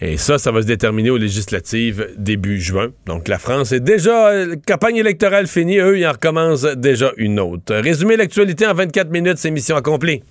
Et 0.00 0.16
ça, 0.16 0.38
ça 0.38 0.52
va 0.52 0.62
se 0.62 0.66
déterminer 0.66 1.10
aux 1.10 1.16
législatives 1.16 2.08
début 2.16 2.60
juin. 2.60 2.88
Donc 3.06 3.26
la 3.26 3.38
France 3.38 3.72
est 3.72 3.80
déjà, 3.80 4.28
euh, 4.28 4.56
campagne 4.66 4.96
électorale 4.96 5.46
finie, 5.46 5.78
eux, 5.78 5.98
ils 5.98 6.06
en 6.06 6.12
recommencent 6.12 6.66
déjà 6.76 7.12
une 7.16 7.40
autre. 7.40 7.74
Résumer 7.74 8.16
l'actualité 8.16 8.66
en 8.66 8.74
24 8.74 9.10
minutes, 9.10 9.38
c'est 9.38 9.50
mission 9.50 9.76
accomplie. 9.76 10.22